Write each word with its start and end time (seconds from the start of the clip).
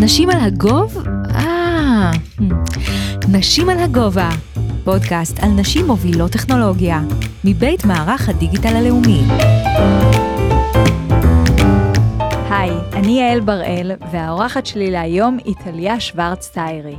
נשים 0.00 0.30
על 0.30 0.40
הגוב? 0.40 1.04
אה, 1.34 2.10
נשים 3.28 3.68
על 3.68 3.78
הגובה, 3.78 4.28
פודקאסט 4.84 5.38
על 5.42 5.50
נשים 5.50 5.86
מובילות 5.86 6.32
טכנולוגיה, 6.32 7.00
מבית 7.44 7.84
מערך 7.84 8.28
הדיגיטל 8.28 8.76
הלאומי. 8.76 9.22
היי, 12.50 12.70
אני 12.92 13.20
יעל 13.20 13.40
בראל, 13.40 13.92
והאורחת 14.12 14.66
שלי 14.66 14.90
להיום 14.90 15.38
היא 15.44 15.54
טליה 15.64 16.00
שוורץ 16.00 16.48
טיירי. 16.48 16.96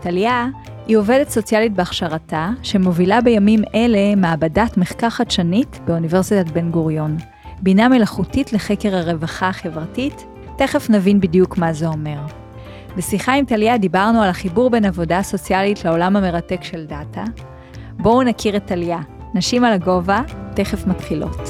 טליה 0.00 0.46
היא 0.86 0.96
עובדת 0.96 1.28
סוציאלית 1.28 1.72
בהכשרתה, 1.74 2.50
שמובילה 2.62 3.20
בימים 3.20 3.62
אלה 3.74 4.14
מעבדת 4.16 4.76
מחקר 4.76 5.10
חדשנית 5.10 5.80
באוניברסיטת 5.86 6.50
בן 6.50 6.70
גוריון. 6.70 7.16
בינה 7.62 7.88
מלאכותית 7.88 8.52
לחקר 8.52 8.96
הרווחה 8.96 9.48
החברתית, 9.48 10.24
תכף 10.56 10.90
נבין 10.90 11.20
בדיוק 11.20 11.58
מה 11.58 11.72
זה 11.72 11.86
אומר. 11.86 12.18
בשיחה 12.96 13.34
עם 13.34 13.44
טליה 13.44 13.78
דיברנו 13.78 14.22
על 14.22 14.28
החיבור 14.28 14.70
בין 14.70 14.84
עבודה 14.84 15.22
סוציאלית 15.22 15.84
לעולם 15.84 16.16
המרתק 16.16 16.62
של 16.62 16.86
דאטה. 16.86 17.24
בואו 17.98 18.22
נכיר 18.22 18.56
את 18.56 18.66
טליה. 18.66 18.98
נשים 19.34 19.64
על 19.64 19.72
הגובה, 19.72 20.20
תכף 20.54 20.86
מתחילות. 20.86 21.48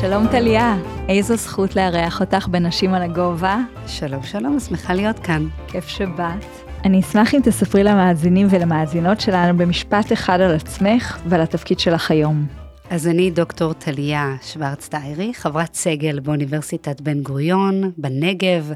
שלום 0.00 0.26
טליה, 0.30 0.76
איזו 1.08 1.36
זכות 1.36 1.76
לארח 1.76 2.20
אותך 2.20 2.48
בנשים 2.48 2.94
על 2.94 3.02
הגובה. 3.02 3.58
שלום 3.86 4.22
שלום, 4.22 4.60
שמחה 4.60 4.94
להיות 4.94 5.18
כאן. 5.18 5.46
כיף 5.68 5.88
שבאת. 5.88 6.44
אני 6.84 7.00
אשמח 7.00 7.34
אם 7.34 7.40
תספרי 7.44 7.84
למאזינים 7.84 8.46
ולמאזינות 8.50 9.20
שלנו 9.20 9.58
במשפט 9.58 10.12
אחד 10.12 10.40
על 10.40 10.54
עצמך 10.54 11.18
ועל 11.26 11.40
התפקיד 11.40 11.78
שלך 11.78 12.10
היום. 12.10 12.61
אז 12.92 13.08
אני 13.08 13.30
דוקטור 13.30 13.72
טליה 13.72 14.36
שוורץ 14.42 14.88
טיירי, 14.88 15.34
חברת 15.34 15.74
סגל 15.74 16.20
באוניברסיטת 16.20 17.00
בן 17.00 17.22
גוריון, 17.22 17.92
בנגב, 17.96 18.72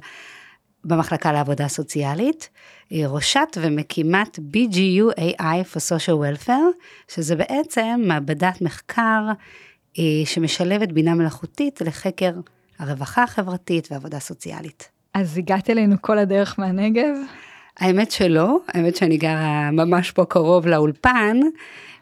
במחלקה 0.85 1.33
לעבודה 1.33 1.69
סוציאלית, 1.69 2.49
ראשת 2.93 3.57
ומקימת 3.61 4.39
BGU 4.39 5.21
AI 5.21 5.75
for 5.75 5.79
Social 5.79 6.47
Welfare, 6.47 6.51
שזה 7.09 7.37
בעצם 7.37 8.01
מעבדת 8.07 8.61
מחקר 8.61 9.21
אה, 9.99 10.05
שמשלבת 10.25 10.93
בינה 10.93 11.15
מלאכותית 11.15 11.81
לחקר 11.81 12.33
הרווחה 12.79 13.23
החברתית 13.23 13.89
ועבודה 13.91 14.19
סוציאלית. 14.19 14.89
אז 15.15 15.39
הגעת 15.39 15.71
אלינו 15.71 15.97
כל 16.01 16.19
הדרך 16.19 16.59
מהנגב? 16.59 17.15
האמת 17.79 18.11
שלא, 18.11 18.59
האמת 18.69 18.97
שאני 18.97 19.17
גרה 19.17 19.71
ממש 19.71 20.11
פה 20.11 20.25
קרוב 20.25 20.67
לאולפן, 20.67 21.37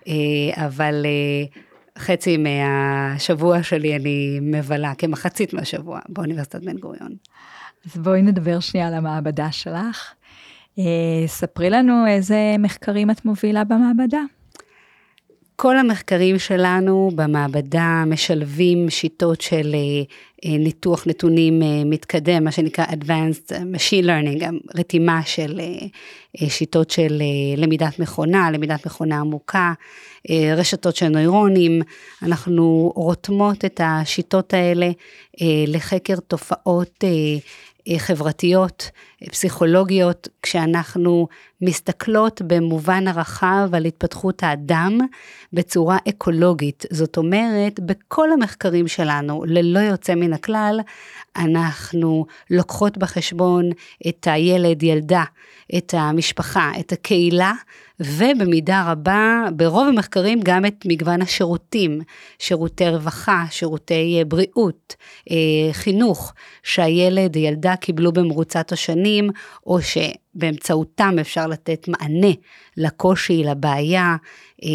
אה, 0.09 0.67
אבל 0.67 1.07
אה, 1.07 1.61
חצי 1.99 2.37
מהשבוע 2.37 3.63
שלי 3.63 3.97
אני 3.97 4.39
מבלה, 4.43 4.95
כמחצית 4.99 5.55
מהשבוע, 5.55 6.01
באוניברסיטת 6.09 6.61
בן 6.65 6.79
גוריון. 6.79 7.13
אז 7.87 7.97
בואי 7.97 8.23
נדבר 8.23 8.61
שנייה 8.61 8.89
על 8.89 8.95
המעבדה 8.95 9.53
שלך. 9.53 10.15
ספרי 11.27 11.71
לנו 11.71 12.07
איזה 12.07 12.57
מחקרים 12.59 13.11
את 13.11 13.25
מובילה 13.25 13.65
במעבדה. 13.65 14.21
כל 15.57 15.77
המחקרים 15.77 16.39
שלנו 16.39 17.11
במעבדה 17.15 18.05
משלבים 18.07 18.91
שיטות 18.91 19.41
של 19.41 19.75
אה, 20.45 20.59
ניתוח 20.59 21.07
נתונים 21.07 21.63
אה, 21.63 21.83
מתקדם, 21.85 22.45
מה 22.45 22.53
שנקרא 22.53 22.85
Advanced 22.85 23.51
Machine 23.51 24.05
Learning, 24.05 24.45
רתימה 24.75 25.23
של 25.23 25.61
אה, 25.61 26.49
שיטות 26.49 26.91
של 26.91 27.23
למידת 27.57 27.99
מכונה, 27.99 28.51
למידת 28.51 28.87
מכונה 28.87 29.21
עמוקה, 29.21 29.73
רשתות 30.57 30.97
של 30.97 31.09
נוירונים, 31.09 31.83
אנחנו 32.23 32.93
רותמות 32.97 33.65
את 33.65 33.81
השיטות 33.85 34.55
האלה 34.55 34.91
לחקר 35.67 36.17
תופעות 36.29 37.05
אה, 37.89 37.99
חברתיות, 37.99 38.91
אה, 38.93 39.14
פסיכולוגיות, 39.31 40.29
כשאנחנו 40.43 41.29
מסתכלות 41.61 42.43
במובן 42.47 43.09
הרחב 43.09 43.69
על 43.73 43.85
התפתחות 43.85 44.43
האדם 44.43 44.99
בצורה 45.53 45.99
אקולוגית. 46.09 46.85
זאת 46.91 47.17
אומרת, 47.17 47.81
בכל 47.81 48.33
המחקרים 48.33 48.89
שלנו, 48.89 49.45
ללא 49.47 49.79
יוצא 49.79 50.15
מן 50.15 50.33
הכלל, 50.33 50.81
אנחנו 51.37 52.27
לוקחות 52.51 52.99
בחשבון 52.99 53.71
את 54.09 54.27
הילד, 54.31 54.83
ילדה, 54.83 55.25
את 55.77 55.95
המשפחה, 55.97 56.71
את 56.81 56.93
הקהילה, 56.93 57.53
ובמידה 58.01 58.85
רבה, 58.93 59.43
ברוב 59.57 59.89
המחקרים 59.89 60.41
גם 60.43 60.67
את 60.67 60.85
מגוון 60.87 61.23
השירותים, 61.23 62.01
שירותי 62.39 62.89
רווחה, 62.89 63.45
שירותי 63.51 64.17
אה, 64.19 64.25
בריאות, 64.25 64.97
אה, 65.31 65.73
חינוך, 65.73 66.33
שהילד, 66.63 67.37
ילדה 67.37 67.77
קיבלו 67.77 68.13
במרוצת 68.13 68.73
השנים, 68.73 69.14
או 69.67 69.79
שבאמצעותם 69.83 71.15
אפשר 71.21 71.47
לתת 71.47 71.89
מענה 71.89 72.33
לקושי, 72.77 73.45
לבעיה, 73.45 74.17
אה, 74.65 74.69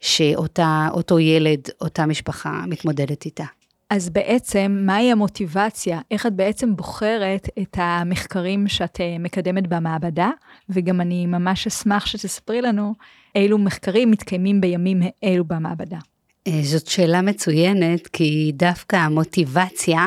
שאותו 0.00 1.18
ילד, 1.18 1.60
אותה 1.80 2.06
משפחה 2.06 2.62
מתמודדת 2.66 3.24
איתה. 3.24 3.44
אז 3.90 4.10
בעצם, 4.10 4.82
מהי 4.86 5.12
המוטיבציה? 5.12 6.00
איך 6.10 6.26
את 6.26 6.32
בעצם 6.32 6.76
בוחרת 6.76 7.48
את 7.62 7.76
המחקרים 7.78 8.68
שאת 8.68 9.00
אה, 9.00 9.16
מקדמת 9.18 9.66
במעבדה? 9.66 10.30
וגם 10.68 11.00
אני 11.00 11.26
ממש 11.26 11.66
אשמח 11.66 12.06
שתספרי 12.06 12.62
לנו 12.62 12.94
אילו 13.34 13.58
מחקרים 13.58 14.10
מתקיימים 14.10 14.60
בימים 14.60 15.02
אלו 15.24 15.44
במעבדה. 15.44 15.98
אה, 16.46 16.60
זאת 16.62 16.86
שאלה 16.86 17.22
מצוינת, 17.22 18.06
כי 18.06 18.52
דווקא 18.54 18.96
המוטיבציה 18.96 20.06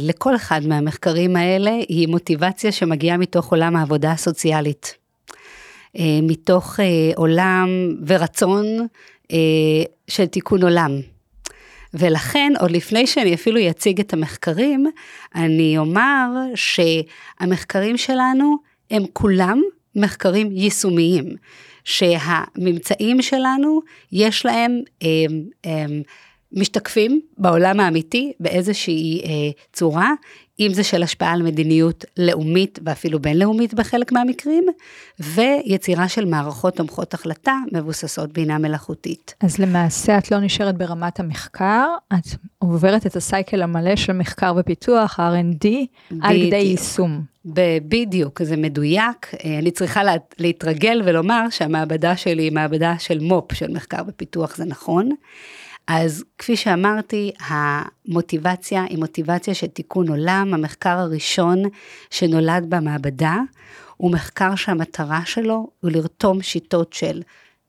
לכל 0.00 0.36
אחד 0.36 0.66
מהמחקרים 0.66 1.36
האלה 1.36 1.70
היא 1.88 2.08
מוטיבציה 2.08 2.72
שמגיעה 2.72 3.16
מתוך 3.16 3.50
עולם 3.50 3.76
העבודה 3.76 4.12
הסוציאלית. 4.12 4.94
מתוך 6.22 6.80
עולם 7.16 7.68
ורצון 8.06 8.66
של 10.08 10.26
תיקון 10.26 10.62
עולם. 10.62 11.00
ולכן, 11.94 12.52
עוד 12.60 12.70
לפני 12.70 13.06
שאני 13.06 13.34
אפילו 13.34 13.70
אציג 13.70 14.00
את 14.00 14.12
המחקרים, 14.12 14.86
אני 15.34 15.78
אומר 15.78 16.26
שהמחקרים 16.54 17.96
שלנו 17.96 18.56
הם 18.90 19.02
כולם 19.12 19.62
מחקרים 19.96 20.48
יישומיים, 20.52 21.24
שהממצאים 21.84 23.22
שלנו, 23.22 23.80
יש 24.12 24.46
להם 24.46 24.80
הם, 25.00 25.42
הם, 25.64 26.02
משתקפים 26.52 27.20
בעולם 27.38 27.80
האמיתי 27.80 28.32
באיזושהי 28.40 29.22
אה, 29.24 29.30
צורה, 29.72 30.12
אם 30.60 30.72
זה 30.72 30.84
של 30.84 31.02
השפעה 31.02 31.32
על 31.32 31.42
מדיניות 31.42 32.04
לאומית 32.16 32.78
ואפילו 32.84 33.18
בינלאומית 33.18 33.74
בחלק 33.74 34.12
מהמקרים, 34.12 34.64
ויצירה 35.20 36.08
של 36.08 36.24
מערכות 36.24 36.76
תומכות 36.76 37.14
החלטה 37.14 37.54
מבוססות 37.72 38.32
בינה 38.32 38.58
מלאכותית. 38.58 39.34
אז 39.40 39.58
למעשה 39.58 40.18
את 40.18 40.30
לא 40.30 40.38
נשארת 40.38 40.76
ברמת 40.76 41.20
המחקר, 41.20 41.86
את 42.12 42.26
עוברת 42.58 43.06
את 43.06 43.16
הסייקל 43.16 43.62
המלא 43.62 43.96
של 43.96 44.12
מחקר 44.12 44.54
ופיתוח, 44.56 45.20
R&D, 45.20 45.66
על 46.22 46.36
כדי 46.46 46.56
יישום. 46.56 47.20
בדיוק, 47.44 48.42
זה 48.42 48.56
מדויק. 48.56 49.34
אני 49.58 49.70
צריכה 49.70 50.04
לה, 50.04 50.14
להתרגל 50.38 51.02
ולומר 51.04 51.50
שהמעבדה 51.50 52.16
שלי 52.16 52.42
היא 52.42 52.52
מעבדה 52.52 52.94
של 52.98 53.18
מו"פ, 53.20 53.52
של 53.52 53.72
מחקר 53.72 54.02
ופיתוח, 54.06 54.56
זה 54.56 54.64
נכון. 54.64 55.10
אז 55.86 56.24
כפי 56.38 56.56
שאמרתי, 56.56 57.32
המוטיבציה 57.40 58.84
היא 58.84 58.98
מוטיבציה 58.98 59.54
של 59.54 59.66
תיקון 59.66 60.08
עולם. 60.08 60.54
המחקר 60.54 60.98
הראשון 60.98 61.62
שנולד 62.10 62.66
במעבדה 62.68 63.36
הוא 63.96 64.12
מחקר 64.12 64.54
שהמטרה 64.54 65.20
שלו 65.24 65.68
הוא 65.80 65.90
לרתום 65.90 66.42
שיטות 66.42 66.92
של 66.92 67.22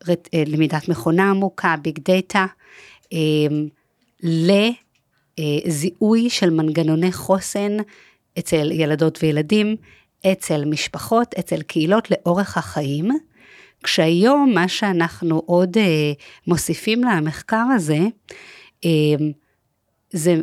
אה, 0.10 0.14
למידת 0.46 0.90
מכונה 0.90 1.30
עמוקה, 1.30 1.76
ביג 1.82 2.00
דאטה, 2.06 2.46
אמ, 3.12 3.68
לזיהוי 5.40 6.30
של 6.30 6.50
מנגנוני 6.50 7.12
חוסן 7.12 7.78
אצל 8.40 8.72
ילדות 8.72 9.20
וילדים, 9.22 9.76
אצל 10.32 10.66
משפחות, 10.66 11.36
אצל 11.40 11.62
קהילות 11.62 12.12
לאורך 12.12 12.58
החיים. 12.58 13.12
כשהיום 13.84 14.52
מה 14.54 14.68
שאנחנו 14.68 15.42
עוד 15.46 15.78
אה, 15.78 16.12
מוסיפים 16.48 17.04
למחקר 17.04 17.64
הזה, 17.76 18.00
אה, 18.86 18.90
זה 20.12 20.36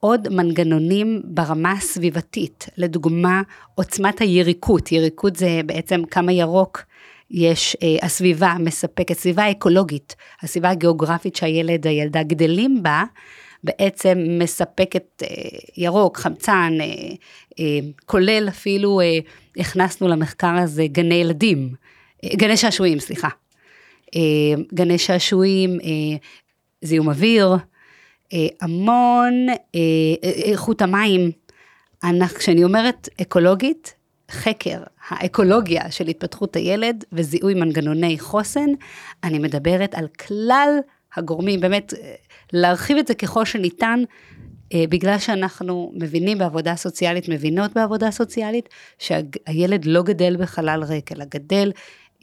עוד 0.00 0.28
מנגנונים 0.28 1.22
ברמה 1.24 1.72
הסביבתית, 1.72 2.66
לדוגמה 2.76 3.42
עוצמת 3.74 4.20
היריקות, 4.20 4.92
יריקות 4.92 5.36
זה 5.36 5.60
בעצם 5.66 6.04
כמה 6.04 6.32
ירוק 6.32 6.82
יש, 7.30 7.76
אה, 7.82 8.06
הסביבה 8.06 8.54
מספקת, 8.58 9.18
סביבה 9.18 9.50
אקולוגית, 9.50 10.16
הסביבה 10.42 10.70
הגיאוגרפית 10.70 11.36
שהילד, 11.36 11.86
הילדה 11.86 12.22
גדלים 12.22 12.82
בה, 12.82 13.04
בעצם 13.64 14.18
מספקת 14.38 15.22
אה, 15.22 15.28
ירוק, 15.76 16.18
חמצן, 16.18 16.72
אה, 16.80 16.86
אה, 17.60 17.78
כולל 18.06 18.48
אפילו 18.48 19.00
אה, 19.00 19.18
הכנסנו 19.56 20.08
למחקר 20.08 20.54
הזה 20.54 20.86
גני 20.86 21.14
ילדים. 21.14 21.74
גני 22.24 22.56
שעשועים, 22.56 23.00
סליחה. 23.00 23.28
אה, 24.16 24.20
גני 24.74 24.98
שעשועים, 24.98 25.78
אה, 25.80 26.16
זיהום 26.82 27.08
אוויר, 27.08 27.56
המון 28.60 29.46
איכות 30.22 30.82
המים. 30.82 31.30
כשאני 32.38 32.64
אומרת 32.64 33.08
אקולוגית, 33.22 33.94
חקר 34.30 34.82
האקולוגיה 35.08 35.90
של 35.90 36.08
התפתחות 36.08 36.56
הילד 36.56 37.04
וזיהוי 37.12 37.54
מנגנוני 37.54 38.18
חוסן, 38.18 38.70
אני 39.24 39.38
מדברת 39.38 39.94
על 39.94 40.08
כלל 40.08 40.78
הגורמים, 41.16 41.60
באמת 41.60 41.94
להרחיב 42.52 42.98
את 42.98 43.06
זה 43.06 43.14
ככל 43.14 43.44
שניתן, 43.44 44.02
אה, 44.74 44.84
בגלל 44.88 45.18
שאנחנו 45.18 45.92
מבינים 45.94 46.38
בעבודה 46.38 46.76
סוציאלית, 46.76 47.28
מבינות 47.28 47.72
בעבודה 47.74 48.10
סוציאלית, 48.10 48.68
שהילד 48.98 49.84
לא 49.84 50.02
גדל 50.02 50.36
בחלל 50.36 50.82
ריק, 50.84 51.12
אלא 51.12 51.24
גדל 51.24 51.72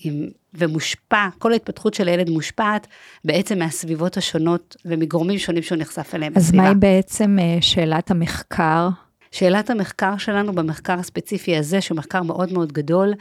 עם, 0.03 0.27
ומושפע, 0.53 1.27
כל 1.37 1.51
ההתפתחות 1.51 1.93
של 1.93 2.07
הילד 2.07 2.29
מושפעת 2.29 2.87
בעצם 3.25 3.59
מהסביבות 3.59 4.17
השונות 4.17 4.75
ומגורמים 4.85 5.37
שונים 5.37 5.63
שהוא 5.63 5.77
נחשף 5.77 6.15
אליהם 6.15 6.33
אז 6.35 6.51
מהי 6.51 6.75
בעצם 6.75 7.37
אה, 7.39 7.57
שאלת 7.61 8.11
המחקר? 8.11 8.89
שאלת 9.31 9.69
המחקר 9.69 10.17
שלנו 10.17 10.53
במחקר 10.53 10.93
הספציפי 10.93 11.57
הזה, 11.57 11.81
שהוא 11.81 11.97
מחקר 11.97 12.23
מאוד 12.23 12.53
מאוד 12.53 12.71
גדול, 12.71 13.13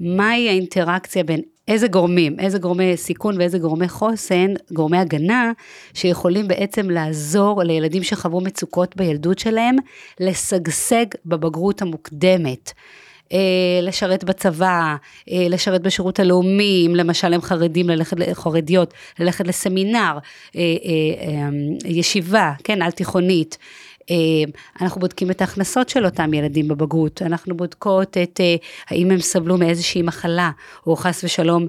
מהי 0.00 0.48
האינטראקציה 0.48 1.24
בין 1.24 1.40
איזה 1.68 1.88
גורמים, 1.88 2.40
איזה 2.40 2.58
גורמי 2.58 2.96
סיכון 2.96 3.38
ואיזה 3.38 3.58
גורמי 3.58 3.88
חוסן, 3.88 4.54
גורמי 4.72 4.98
הגנה, 4.98 5.52
שיכולים 5.94 6.48
בעצם 6.48 6.90
לעזור 6.90 7.62
לילדים 7.62 8.02
שחוו 8.02 8.40
מצוקות 8.40 8.96
בילדות 8.96 9.38
שלהם, 9.38 9.76
לשגשג 10.20 11.06
בבגרות 11.26 11.82
המוקדמת. 11.82 12.72
אה, 13.32 13.38
לשרת 13.82 14.24
בצבא, 14.24 14.96
אה, 15.30 15.46
לשרת 15.48 15.82
בשירות 15.82 16.20
הלאומי, 16.20 16.84
אם 16.86 16.94
למשל 16.94 17.34
הם 17.34 17.40
חרדים, 17.40 17.90
ללכת, 17.90 18.16
חרדיות, 18.32 18.94
ללכת 19.18 19.46
לסמינר, 19.46 20.18
אה, 20.56 20.62
ישיבה, 21.84 22.52
כן, 22.64 22.82
על 22.82 22.90
תיכונית. 22.90 23.58
אנחנו 24.80 25.00
בודקים 25.00 25.30
את 25.30 25.40
ההכנסות 25.40 25.88
של 25.88 26.04
אותם 26.04 26.34
ילדים 26.34 26.68
בבגרות, 26.68 27.22
אנחנו 27.22 27.56
בודקות 27.56 28.16
את 28.16 28.40
האם 28.88 29.10
הם 29.10 29.20
סבלו 29.20 29.58
מאיזושהי 29.58 30.02
מחלה, 30.02 30.50
או 30.86 30.96
חס 30.96 31.24
ושלום 31.24 31.66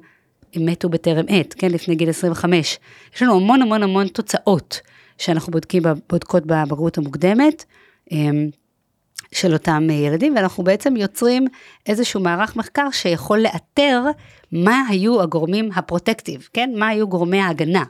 הם 0.53 0.65
מתו 0.65 0.89
בטרם 0.89 1.25
עת, 1.27 1.53
כן, 1.57 1.71
לפני 1.71 1.95
גיל 1.95 2.09
25. 2.09 2.79
יש 3.15 3.21
לנו 3.21 3.35
המון 3.35 3.61
המון 3.61 3.83
המון 3.83 4.07
תוצאות 4.07 4.81
שאנחנו 5.17 5.51
בודקים, 5.51 5.83
בודקות 6.09 6.45
בבגרות 6.45 6.97
המוקדמת. 6.97 7.65
של 9.35 9.53
אותם 9.53 9.87
ילדים, 9.89 10.35
ואנחנו 10.35 10.63
בעצם 10.63 10.97
יוצרים 10.97 11.47
איזשהו 11.85 12.19
מערך 12.19 12.55
מחקר 12.55 12.87
שיכול 12.91 13.39
לאתר 13.39 14.01
מה 14.51 14.83
היו 14.89 15.21
הגורמים 15.21 15.69
הפרוטקטיב, 15.75 16.47
כן? 16.53 16.69
מה 16.75 16.87
היו 16.87 17.07
גורמי 17.07 17.39
ההגנה. 17.39 17.83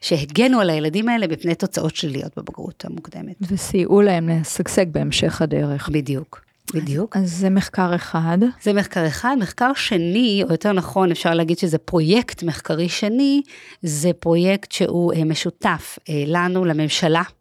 שהגנו 0.00 0.60
על 0.60 0.70
הילדים 0.70 1.08
האלה 1.08 1.26
בפני 1.26 1.54
תוצאות 1.54 1.96
שליליות 1.96 2.38
בבגרות 2.38 2.84
המוקדמת. 2.84 3.36
וסייעו 3.40 4.02
להם 4.02 4.28
לשגשג 4.28 4.86
בהמשך 4.92 5.42
הדרך. 5.42 5.88
בדיוק. 5.88 6.40
בדיוק. 6.74 7.16
אז 7.16 7.30
זה 7.30 7.50
מחקר 7.50 7.94
אחד. 7.94 8.38
זה 8.62 8.72
מחקר 8.72 9.06
אחד. 9.06 9.36
מחקר 9.40 9.74
שני, 9.74 10.42
או 10.46 10.52
יותר 10.52 10.72
נכון, 10.72 11.10
אפשר 11.10 11.34
להגיד 11.34 11.58
שזה 11.58 11.78
פרויקט 11.78 12.42
מחקרי 12.42 12.88
שני, 12.88 13.42
זה 13.82 14.12
פרויקט 14.12 14.72
שהוא 14.72 15.12
אה, 15.12 15.24
משותף 15.24 15.98
אה, 16.08 16.24
לנו, 16.26 16.64
לממשלה, 16.64 17.18
אה, 17.20 17.39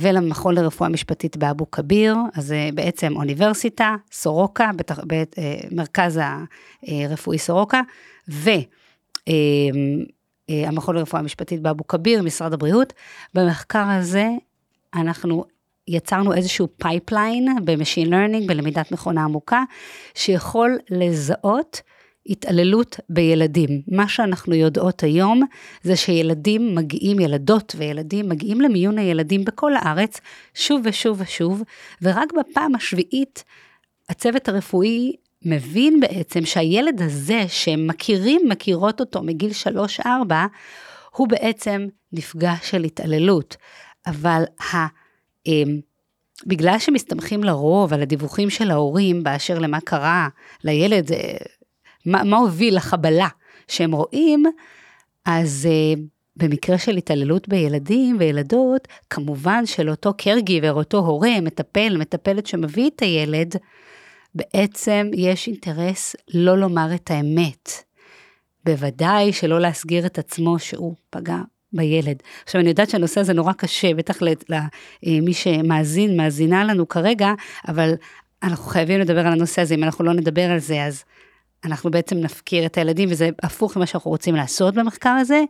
ולמכון 0.00 0.54
לרפואה 0.54 0.88
משפטית 0.88 1.36
באבו 1.36 1.70
כביר, 1.70 2.16
אז 2.34 2.46
זה 2.46 2.68
בעצם 2.74 3.16
אוניברסיטה, 3.16 3.96
סורוקה, 4.12 4.70
במרכז 5.70 6.20
הרפואי 6.88 7.38
סורוקה, 7.38 7.80
והמכון 10.48 10.96
לרפואה 10.96 11.22
משפטית 11.22 11.60
באבו 11.60 11.86
כביר, 11.86 12.22
משרד 12.22 12.52
הבריאות. 12.52 12.92
במחקר 13.34 13.84
הזה 13.88 14.28
אנחנו 14.94 15.44
יצרנו 15.88 16.34
איזשהו 16.34 16.68
pipeline 16.76 17.48
ב 17.64 17.70
machine 17.70 18.10
learning, 18.10 18.48
בלמידת 18.48 18.92
מכונה 18.92 19.24
עמוקה, 19.24 19.62
שיכול 20.14 20.78
לזהות 20.90 21.80
התעללות 22.26 23.00
בילדים. 23.08 23.82
מה 23.88 24.08
שאנחנו 24.08 24.54
יודעות 24.54 25.02
היום 25.02 25.42
זה 25.82 25.96
שילדים 25.96 26.74
מגיעים, 26.74 27.20
ילדות 27.20 27.74
וילדים 27.78 28.28
מגיעים 28.28 28.60
למיון 28.60 28.98
הילדים 28.98 29.44
בכל 29.44 29.72
הארץ, 29.76 30.20
שוב 30.54 30.82
ושוב 30.84 31.20
ושוב, 31.20 31.62
ורק 32.02 32.32
בפעם 32.32 32.74
השביעית 32.74 33.44
הצוות 34.08 34.48
הרפואי 34.48 35.12
מבין 35.44 36.00
בעצם 36.00 36.44
שהילד 36.44 37.02
הזה 37.02 37.44
שהם 37.48 37.86
מכירים, 37.86 38.40
מכירות 38.48 39.00
אותו 39.00 39.22
מגיל 39.22 39.50
3-4, 40.00 40.06
הוא 41.16 41.28
בעצם 41.28 41.86
נפגע 42.12 42.54
של 42.62 42.84
התעללות. 42.84 43.56
אבל 44.06 44.42
ה... 44.60 44.86
אמ, 45.46 45.80
בגלל 46.46 46.78
שמסתמכים 46.78 47.44
לרוב 47.44 47.92
על 47.92 48.02
הדיווחים 48.02 48.50
של 48.50 48.70
ההורים 48.70 49.22
באשר 49.22 49.58
למה 49.58 49.80
קרה 49.80 50.28
לילד, 50.64 51.10
מה, 52.06 52.24
מה 52.24 52.36
הוביל 52.36 52.76
לחבלה 52.76 53.28
שהם 53.68 53.92
רואים, 53.92 54.44
אז 55.24 55.68
uh, 55.70 56.00
במקרה 56.36 56.78
של 56.78 56.96
התעללות 56.96 57.48
בילדים 57.48 58.16
וילדות, 58.18 58.88
כמובן 59.10 59.66
של 59.66 59.90
אותו 59.90 60.14
קרגיבר, 60.18 60.72
אותו 60.72 60.98
הורה, 60.98 61.40
מטפל, 61.42 61.96
מטפלת 61.96 62.46
שמביא 62.46 62.90
את 62.96 63.02
הילד, 63.02 63.56
בעצם 64.34 65.10
יש 65.14 65.46
אינטרס 65.46 66.16
לא 66.34 66.58
לומר 66.58 66.94
את 66.94 67.10
האמת. 67.10 67.70
בוודאי 68.64 69.32
שלא 69.32 69.60
להסגיר 69.60 70.06
את 70.06 70.18
עצמו 70.18 70.58
שהוא 70.58 70.94
פגע 71.10 71.36
בילד. 71.72 72.16
עכשיו, 72.44 72.60
אני 72.60 72.68
יודעת 72.68 72.90
שהנושא 72.90 73.20
הזה 73.20 73.32
נורא 73.32 73.52
קשה, 73.52 73.94
בטח 73.94 74.22
למי 74.22 75.28
אה, 75.28 75.32
שמאזין, 75.32 76.16
מאזינה 76.16 76.64
לנו 76.64 76.88
כרגע, 76.88 77.32
אבל 77.68 77.94
אנחנו 78.42 78.64
חייבים 78.64 79.00
לדבר 79.00 79.26
על 79.26 79.32
הנושא 79.32 79.62
הזה, 79.62 79.74
אם 79.74 79.84
אנחנו 79.84 80.04
לא 80.04 80.12
נדבר 80.12 80.50
על 80.50 80.58
זה, 80.58 80.84
אז 80.84 81.04
אנחנו 81.64 81.90
בעצם 81.90 82.16
נפקיר 82.16 82.66
את 82.66 82.78
הילדים, 82.78 83.08
וזה 83.12 83.28
הפוך 83.42 83.76
ממה 83.76 83.86
שאנחנו 83.86 84.10
רוצים 84.10 84.34
לעשות 84.34 84.74
במחקר 84.74 85.10
הזה, 85.10 85.42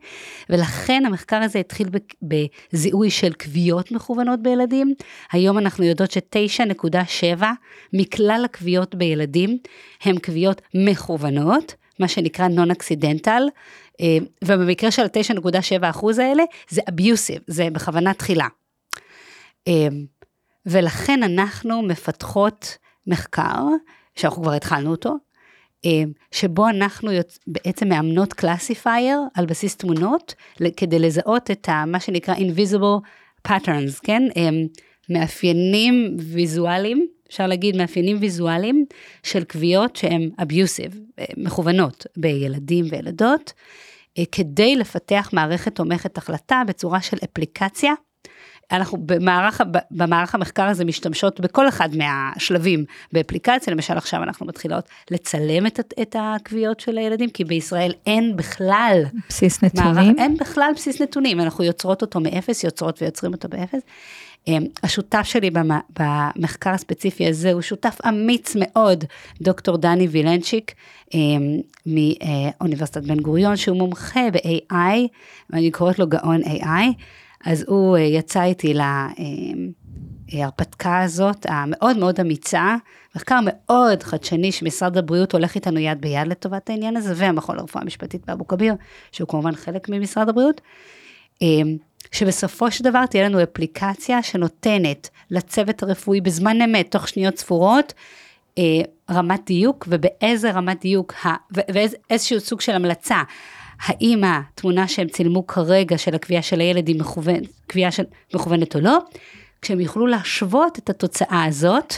ולכן 0.50 1.06
המחקר 1.06 1.36
הזה 1.36 1.58
התחיל 1.58 1.88
בזיהוי 2.22 3.10
של 3.10 3.32
כוויות 3.32 3.92
מכוונות 3.92 4.42
בילדים. 4.42 4.94
היום 5.32 5.58
אנחנו 5.58 5.84
יודעות 5.84 6.10
ש-9.7 6.10 7.42
מכלל 7.92 8.42
הכוויות 8.44 8.94
בילדים 8.94 9.58
הם 10.02 10.18
כוויות 10.18 10.62
מכוונות, 10.74 11.74
מה 11.98 12.08
שנקרא 12.08 12.48
non-accidental, 12.48 13.42
אה, 14.00 14.18
ובמקרה 14.44 14.90
של 14.90 15.02
ה-9.7 15.02 15.90
אחוז 15.90 16.18
האלה, 16.18 16.42
זה 16.68 16.80
abusive, 16.90 17.42
זה 17.46 17.68
בכוונה 17.72 18.14
תחילה. 18.14 18.48
אה, 19.68 19.88
ולכן 20.66 21.22
אנחנו 21.22 21.82
מפתחות 21.82 22.78
מחקר, 23.06 23.62
שאנחנו 24.16 24.42
כבר 24.42 24.52
התחלנו 24.52 24.90
אותו, 24.90 25.16
שבו 26.32 26.68
אנחנו 26.68 27.10
בעצם 27.46 27.88
מאמנות 27.88 28.32
classifier 28.32 29.18
על 29.34 29.46
בסיס 29.46 29.76
תמונות, 29.76 30.34
כדי 30.76 30.98
לזהות 30.98 31.50
את 31.50 31.68
ה, 31.68 31.84
מה 31.86 32.00
שנקרא 32.00 32.34
invisible 32.34 33.00
patterns, 33.48 34.00
כן? 34.02 34.22
אה, 34.36 34.48
מאפיינים 35.10 36.16
ויזואליים, 36.20 37.06
אפשר 37.28 37.46
להגיד 37.46 37.76
מאפיינים 37.76 38.16
ויזואליים 38.20 38.84
של 39.22 39.44
קביעות 39.44 39.96
שהן 39.96 40.30
abusive, 40.40 40.96
אה, 41.18 41.24
מכוונות 41.36 42.06
בילדים 42.16 42.84
וילדות, 42.90 43.52
כדי 44.32 44.76
לפתח 44.76 45.30
מערכת 45.32 45.74
תומכת 45.74 46.18
החלטה 46.18 46.62
בצורה 46.66 47.00
של 47.00 47.16
אפליקציה 47.24 47.92
אנחנו 48.72 48.98
במערך, 49.06 49.60
במערך 49.90 50.34
המחקר 50.34 50.62
הזה 50.62 50.84
משתמשות 50.84 51.40
בכל 51.40 51.68
אחד 51.68 51.88
מהשלבים 51.96 52.84
באפליקציה, 53.12 53.72
למשל 53.72 53.96
עכשיו 53.96 54.22
אנחנו 54.22 54.46
מתחילות 54.46 54.88
לצלם 55.10 55.66
את, 55.66 55.80
את 56.02 56.16
הקביעות 56.18 56.80
של 56.80 56.98
הילדים, 56.98 57.30
כי 57.30 57.44
בישראל 57.44 57.92
אין 58.06 58.36
בכלל 58.36 59.02
בסיס 59.28 59.64
נתונים. 59.64 59.94
מערך, 59.94 60.18
אין 60.18 60.36
בכלל 60.36 60.70
בסיס 60.74 61.00
נתונים, 61.00 61.40
אנחנו 61.40 61.64
יוצרות 61.64 62.02
אותו 62.02 62.20
מאפס, 62.20 62.64
יוצרות 62.64 63.02
ויוצרים 63.02 63.32
אותו 63.32 63.48
באפס. 63.48 63.82
אמ, 64.48 64.64
השותף 64.82 65.22
שלי 65.22 65.50
במחקר 65.90 66.70
הספציפי 66.70 67.28
הזה 67.28 67.52
הוא 67.52 67.62
שותף 67.62 67.98
אמיץ 68.08 68.56
מאוד, 68.56 69.04
דוקטור 69.40 69.76
דני 69.76 70.06
וילנצ'יק 70.06 70.74
אמ, 71.14 71.60
מאוניברסיטת 71.86 73.02
בן 73.02 73.20
גוריון, 73.20 73.56
שהוא 73.56 73.76
מומחה 73.76 74.30
ב-AI, 74.32 75.08
ואני 75.50 75.70
קוראת 75.70 75.98
לו 75.98 76.06
גאון 76.06 76.42
AI. 76.42 77.02
אז 77.44 77.64
הוא 77.68 77.96
אה, 77.96 78.02
יצא 78.02 78.42
איתי 78.42 78.74
להרפתקה 80.32 81.00
הזאת, 81.00 81.46
המאוד 81.48 81.96
מאוד 81.96 82.20
אמיצה, 82.20 82.76
מחקר 83.16 83.40
מאוד 83.44 84.02
חדשני 84.02 84.52
שמשרד 84.52 84.98
הבריאות 84.98 85.32
הולך 85.32 85.54
איתנו 85.54 85.78
יד 85.78 86.00
ביד 86.00 86.26
לטובת 86.26 86.70
העניין 86.70 86.96
הזה, 86.96 87.12
והמכון 87.16 87.56
לרפואה 87.56 87.82
המשפטית 87.82 88.26
באבו 88.26 88.46
כביר, 88.46 88.74
שהוא 89.12 89.28
כמובן 89.28 89.54
חלק 89.54 89.88
ממשרד 89.88 90.28
הבריאות, 90.28 90.60
שבסופו 92.12 92.70
של 92.70 92.84
דבר 92.84 93.06
תהיה 93.06 93.28
לנו 93.28 93.42
אפליקציה 93.42 94.22
שנותנת 94.22 95.10
לצוות 95.30 95.82
הרפואי 95.82 96.20
בזמן 96.20 96.62
אמת, 96.62 96.90
תוך 96.90 97.08
שניות 97.08 97.38
ספורות, 97.38 97.92
אה, 98.58 98.62
רמת 99.10 99.40
דיוק, 99.46 99.88
ובאיזה 99.90 100.50
רמת 100.50 100.80
דיוק, 100.80 101.14
ואיזשהו 101.50 102.40
סוג 102.40 102.60
של 102.60 102.72
המלצה. 102.72 103.22
האם 103.82 104.24
התמונה 104.24 104.88
שהם 104.88 105.08
צילמו 105.08 105.46
כרגע 105.46 105.98
של 105.98 106.14
הקביעה 106.14 106.42
של 106.42 106.60
הילד 106.60 106.88
היא 106.88 107.00
מכוון, 107.00 107.40
קביעה 107.66 107.90
של, 107.90 108.02
מכוונת 108.34 108.74
או 108.76 108.80
לא, 108.80 108.98
כשהם 109.62 109.80
יוכלו 109.80 110.06
להשוות 110.06 110.78
את 110.78 110.90
התוצאה 110.90 111.44
הזאת 111.44 111.94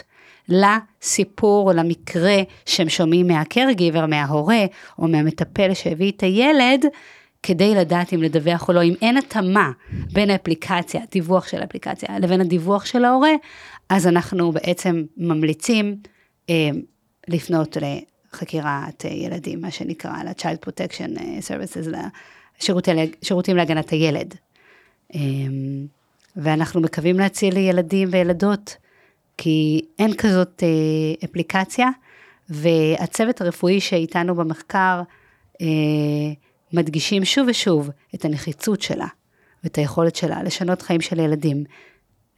לסיפור 0.49 1.71
או 1.71 1.76
למקרה 1.76 2.37
שהם 2.66 2.88
שומעים 2.88 3.26
מהקרגיבר, 3.26 4.06
מההורה 4.06 4.64
או 4.99 5.09
מהמטפל 5.09 5.75
שהביא 5.75 6.12
את 6.12 6.23
הילד, 6.23 6.85
כדי 7.42 7.75
לדעת 7.75 8.12
אם 8.12 8.23
לדווח 8.23 8.68
או 8.68 8.73
לא. 8.75 8.83
אם 8.83 8.95
אין 9.02 9.16
התאמה 9.16 9.71
בין 10.12 10.30
האפליקציה, 10.30 11.02
הדיווח 11.02 11.49
של 11.49 11.61
האפליקציה, 11.61 12.18
לבין 12.18 12.40
הדיווח 12.40 12.85
של 12.85 13.04
ההורה, 13.04 13.33
אז 13.88 14.06
אנחנו 14.06 14.52
בעצם 14.52 15.04
ממליצים 15.16 15.97
אה, 16.50 16.71
לפנות 17.28 17.76
לחקירת 18.35 19.04
אה, 19.04 19.11
ילדים, 19.11 19.61
מה 19.61 19.71
שנקרא, 19.71 20.23
ל-Child 20.23 20.68
Protection 20.68 21.21
אה, 21.21 21.38
Services, 21.49 21.97
לשירותים 22.61 23.56
להגנת 23.56 23.90
הילד. 23.90 24.35
אה, 25.14 25.21
ואנחנו 26.37 26.80
מקווים 26.80 27.18
להציל 27.18 27.54
לילדים 27.54 28.09
וילדות, 28.12 28.76
כי 29.38 29.80
אין 29.99 30.14
כזאת 30.16 30.62
אה, 30.62 31.28
אפליקציה, 31.28 31.88
והצוות 32.49 33.40
הרפואי 33.40 33.80
שאיתנו 33.80 34.35
במחקר, 34.35 35.02
מדגישים 36.73 37.25
שוב 37.25 37.49
ושוב 37.49 37.90
את 38.14 38.25
הנחיצות 38.25 38.83
שלה 38.83 39.06
ואת 39.64 39.76
היכולת 39.76 40.16
שלה 40.16 40.42
לשנות 40.42 40.83
חיים 40.83 41.00
של 41.00 41.18
ילדים, 41.18 41.64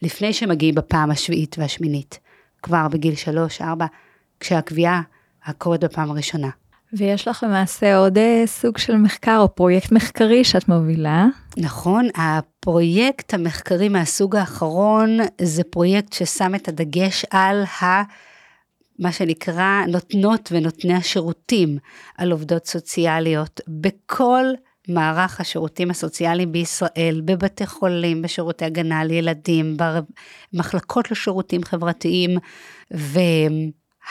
לפני 0.01 0.33
שמגיעים 0.33 0.75
בפעם 0.75 1.11
השביעית 1.11 1.55
והשמינית, 1.59 2.19
כבר 2.63 2.87
בגיל 2.87 3.15
שלוש, 3.15 3.61
ארבע, 3.61 3.85
כשהקביעה 4.39 5.01
הקורית 5.45 5.83
בפעם 5.83 6.11
הראשונה. 6.11 6.49
ויש 6.93 7.27
לך 7.27 7.43
למעשה 7.47 7.97
עוד 7.97 8.17
אה, 8.17 8.43
סוג 8.45 8.77
של 8.77 8.95
מחקר 8.95 9.37
או 9.39 9.55
פרויקט 9.55 9.91
מחקרי 9.91 10.43
שאת 10.43 10.67
מובילה. 10.67 11.25
נכון, 11.57 12.07
הפרויקט 12.15 13.33
המחקרי 13.33 13.89
מהסוג 13.89 14.35
האחרון 14.35 15.17
זה 15.41 15.63
פרויקט 15.63 16.13
ששם 16.13 16.55
את 16.55 16.67
הדגש 16.67 17.25
על 17.31 17.63
ה... 17.63 17.85
מה 18.99 19.11
שנקרא 19.11 19.85
נותנות 19.87 20.49
ונותני 20.51 20.93
השירותים 20.93 21.77
על 22.17 22.31
עובדות 22.31 22.65
סוציאליות 22.65 23.61
בכל 23.67 24.45
מערך 24.87 25.41
השירותים 25.41 25.89
הסוציאליים 25.89 26.51
בישראל, 26.51 27.21
בבתי 27.25 27.65
חולים, 27.65 28.21
בשירותי 28.21 28.65
הגנה 28.65 28.99
על 28.99 29.11
ילדים, 29.11 29.77
במחלקות 30.53 31.11
לשירותים 31.11 31.63
חברתיים, 31.63 32.37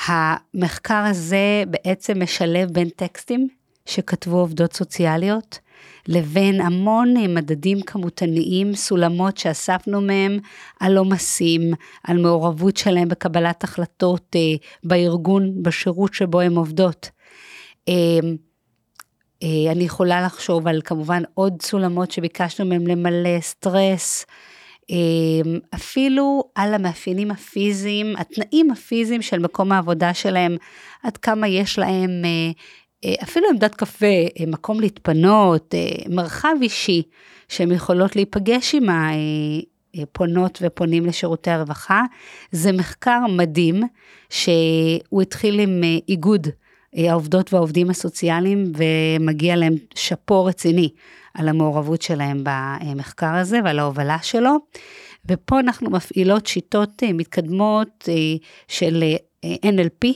והמחקר 0.09 1.05
הזה 1.07 1.63
בעצם 1.67 2.23
משלב 2.23 2.71
בין 2.71 2.89
טקסטים 2.89 3.49
שכתבו 3.87 4.37
עובדות 4.37 4.73
סוציאליות, 4.73 5.59
לבין 6.09 6.61
המון 6.61 7.35
מדדים 7.35 7.81
כמותניים, 7.81 8.75
סולמות 8.75 9.39
שאספנו 9.39 10.01
מהם 10.01 10.39
על 10.81 10.97
עומסים, 10.97 11.61
על 12.05 12.19
מעורבות 12.19 12.77
שלהם 12.77 13.09
בקבלת 13.09 13.65
החלטות 13.65 14.37
אה, 14.37 14.41
בארגון, 14.85 15.63
בשירות 15.63 16.15
שבו 16.15 16.41
הן 16.41 16.57
עובדות. 16.57 17.11
אה, 17.89 17.95
אה, 19.43 19.73
אני 19.73 19.85
יכולה 19.85 20.23
לחשוב 20.23 20.69
על 20.69 20.81
כמובן 20.85 21.23
עוד 21.35 21.63
סולמות 21.63 22.11
שביקשנו 22.11 22.67
מהם 22.67 22.87
למלא, 22.87 23.41
סטרס, 23.41 24.27
אפילו 25.75 26.45
על 26.55 26.75
המאפיינים 26.75 27.31
הפיזיים, 27.31 28.17
התנאים 28.17 28.71
הפיזיים 28.71 29.23
של 29.23 29.39
מקום 29.39 29.73
העבודה 29.73 30.15
שלהם, 30.15 30.57
עד 31.03 31.17
כמה 31.17 31.49
יש 31.49 31.79
להם 31.79 32.11
אה, 33.05 33.15
אפילו 33.23 33.47
עמדת 33.51 33.75
קפה, 33.75 34.07
אה, 34.07 34.47
מקום 34.47 34.81
להתפנות, 34.81 35.75
אה, 35.75 36.15
מרחב 36.15 36.55
אישי, 36.63 37.03
שהן 37.49 37.73
יכולות 37.73 38.17
להיפגש 38.17 38.75
עם 38.75 38.89
הפונות 39.95 40.59
ופונים 40.63 41.07
לשירותי 41.07 41.51
הרווחה. 41.51 42.03
זה 42.53 42.73
מחקר 42.73 43.21
מדהים, 43.37 43.83
שהוא 44.31 45.23
התחיל 45.23 45.61
עם 45.61 45.81
איגוד 46.09 46.47
העובדות 46.95 47.53
והעובדים 47.53 47.91
הסוציאליים, 47.91 48.73
ומגיע 48.77 49.57
להם 49.57 49.75
שאפו 49.95 50.45
רציני 50.45 50.89
על 51.35 51.49
המעורבות 51.49 52.03
שלהם 52.03 52.45
במחקר 52.45 53.35
הזה 53.35 53.61
ועל 53.65 53.79
ההובלה 53.79 54.19
שלו. 54.23 54.57
ופה 55.27 55.61
אנחנו 55.61 55.91
מפעילות 55.91 56.47
שיטות 56.47 57.03
מתקדמות 57.15 58.09
של 58.69 59.05
NLP, 59.45 60.09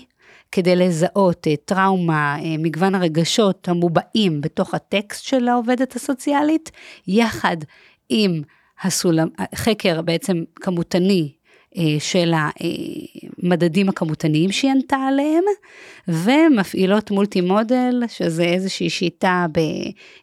כדי 0.53 0.77
לזהות 0.77 1.47
אה, 1.47 1.57
טראומה, 1.65 2.37
אה, 2.45 2.55
מגוון 2.59 2.95
הרגשות 2.95 3.69
המובעים 3.69 4.41
בתוך 4.41 4.75
הטקסט 4.75 5.25
של 5.25 5.49
העובדת 5.49 5.97
הסוציאלית, 5.97 6.71
יחד 7.07 7.57
עם 8.09 8.43
הסולם, 8.83 9.29
חקר 9.55 10.03
בעצם 10.03 10.43
כמותני 10.55 11.33
אה, 11.33 11.42
של 11.99 12.33
המדדים 13.43 13.89
הכמותניים 13.89 14.53
שהיא 14.53 14.71
ענתה 14.71 14.97
עליהם, 14.97 15.45
ומפעילות 16.09 17.11
מולטי 17.11 17.41
מודל, 17.41 18.03
שזה 18.09 18.45
איזושהי 18.45 18.91
שיטה 18.91 19.47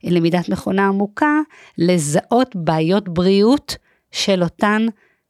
בלמידת 0.03 0.49
מכונה 0.49 0.87
עמוקה, 0.87 1.39
לזהות 1.77 2.55
בעיות 2.55 3.09
בריאות 3.09 3.75
של 4.11 4.43
אותן 4.43 4.85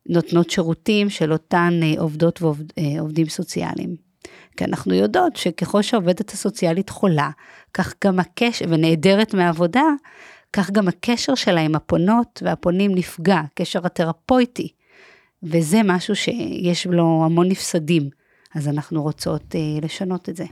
נותנות 0.09 0.49
שירותים, 0.49 1.09
של 1.09 1.31
אותן 1.33 1.79
עובדות 1.97 2.39
ועובדים 2.41 3.25
סוציאליים. 3.25 4.09
כי 4.57 4.65
אנחנו 4.65 4.93
יודעות 4.93 5.35
שככל 5.35 5.81
שהעובדת 5.81 6.31
הסוציאלית 6.31 6.89
חולה, 6.89 7.29
כך 7.73 7.93
גם 8.05 8.19
הקשר, 8.19 8.65
ונעדרת 8.69 9.33
מעבודה, 9.33 9.83
כך 10.53 10.71
גם 10.71 10.88
הקשר 10.88 11.35
שלה 11.35 11.61
עם 11.61 11.75
הפונות 11.75 12.41
והפונים 12.45 12.95
נפגע, 12.95 13.41
הקשר 13.51 13.79
התרפויטי. 13.85 14.78
וזה 15.43 15.81
משהו 15.84 16.15
שיש 16.15 16.88
לו 16.88 17.22
המון 17.25 17.48
נפסדים, 17.48 18.10
אז 18.55 18.67
אנחנו 18.67 19.03
רוצות 19.03 19.55
אה, 19.55 19.60
לשנות 19.81 20.29
את 20.29 20.36
זה. 20.36 20.46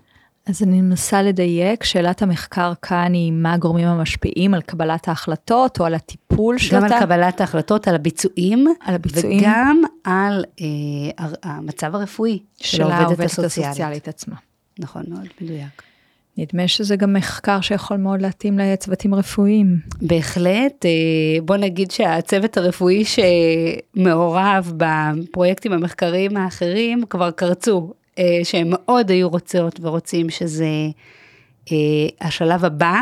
אז 0.45 0.63
אני 0.63 0.81
מנסה 0.81 1.21
לדייק, 1.21 1.83
שאלת 1.83 2.21
המחקר 2.21 2.73
כאן 2.81 3.13
היא 3.13 3.31
מה 3.31 3.53
הגורמים 3.53 3.87
המשפיעים 3.87 4.53
על 4.53 4.61
קבלת 4.61 5.07
ההחלטות 5.07 5.79
או 5.79 5.85
על 5.85 5.93
הטיפול 5.93 6.57
של 6.57 6.75
אותה? 6.75 6.87
גם 6.87 6.93
על 6.93 6.99
קבלת 6.99 7.41
ההחלטות, 7.41 7.87
על 7.87 7.95
הביצועים, 7.95 8.67
על 8.79 8.95
הביצועים, 8.95 9.39
וגם 9.39 9.81
על 10.03 10.45
אה, 10.61 11.25
המצב 11.43 11.95
הרפואי 11.95 12.39
של, 12.57 12.77
של 12.77 12.83
העובדת 12.83 13.25
הסוציאלית. 13.25 13.69
הסוציאלית 13.69 14.07
עצמה. 14.07 14.35
נכון 14.79 15.03
מאוד, 15.07 15.27
מדויק. 15.41 15.83
נדמה 16.37 16.67
שזה 16.67 16.95
גם 16.95 17.13
מחקר 17.13 17.61
שיכול 17.61 17.97
מאוד 17.97 18.21
להתאים 18.21 18.59
לצוותים 18.59 19.15
רפואיים. 19.15 19.79
בהחלט, 20.01 20.85
אה, 20.85 21.41
בוא 21.41 21.57
נגיד 21.57 21.91
שהצוות 21.91 22.57
הרפואי 22.57 23.03
שמעורב 23.05 24.73
בפרויקטים 24.77 25.73
המחקריים 25.73 26.37
האחרים 26.37 27.05
כבר 27.09 27.31
קרצו 27.31 27.93
אה, 28.19 28.39
שהם 28.43 28.67
מאוד 28.69 29.11
היו 29.11 29.29
רוצות 29.29 29.79
ורוצים 29.81 30.29
שזה 30.29 30.67
אה, 31.71 32.27
השלב 32.27 32.65
הבא, 32.65 32.99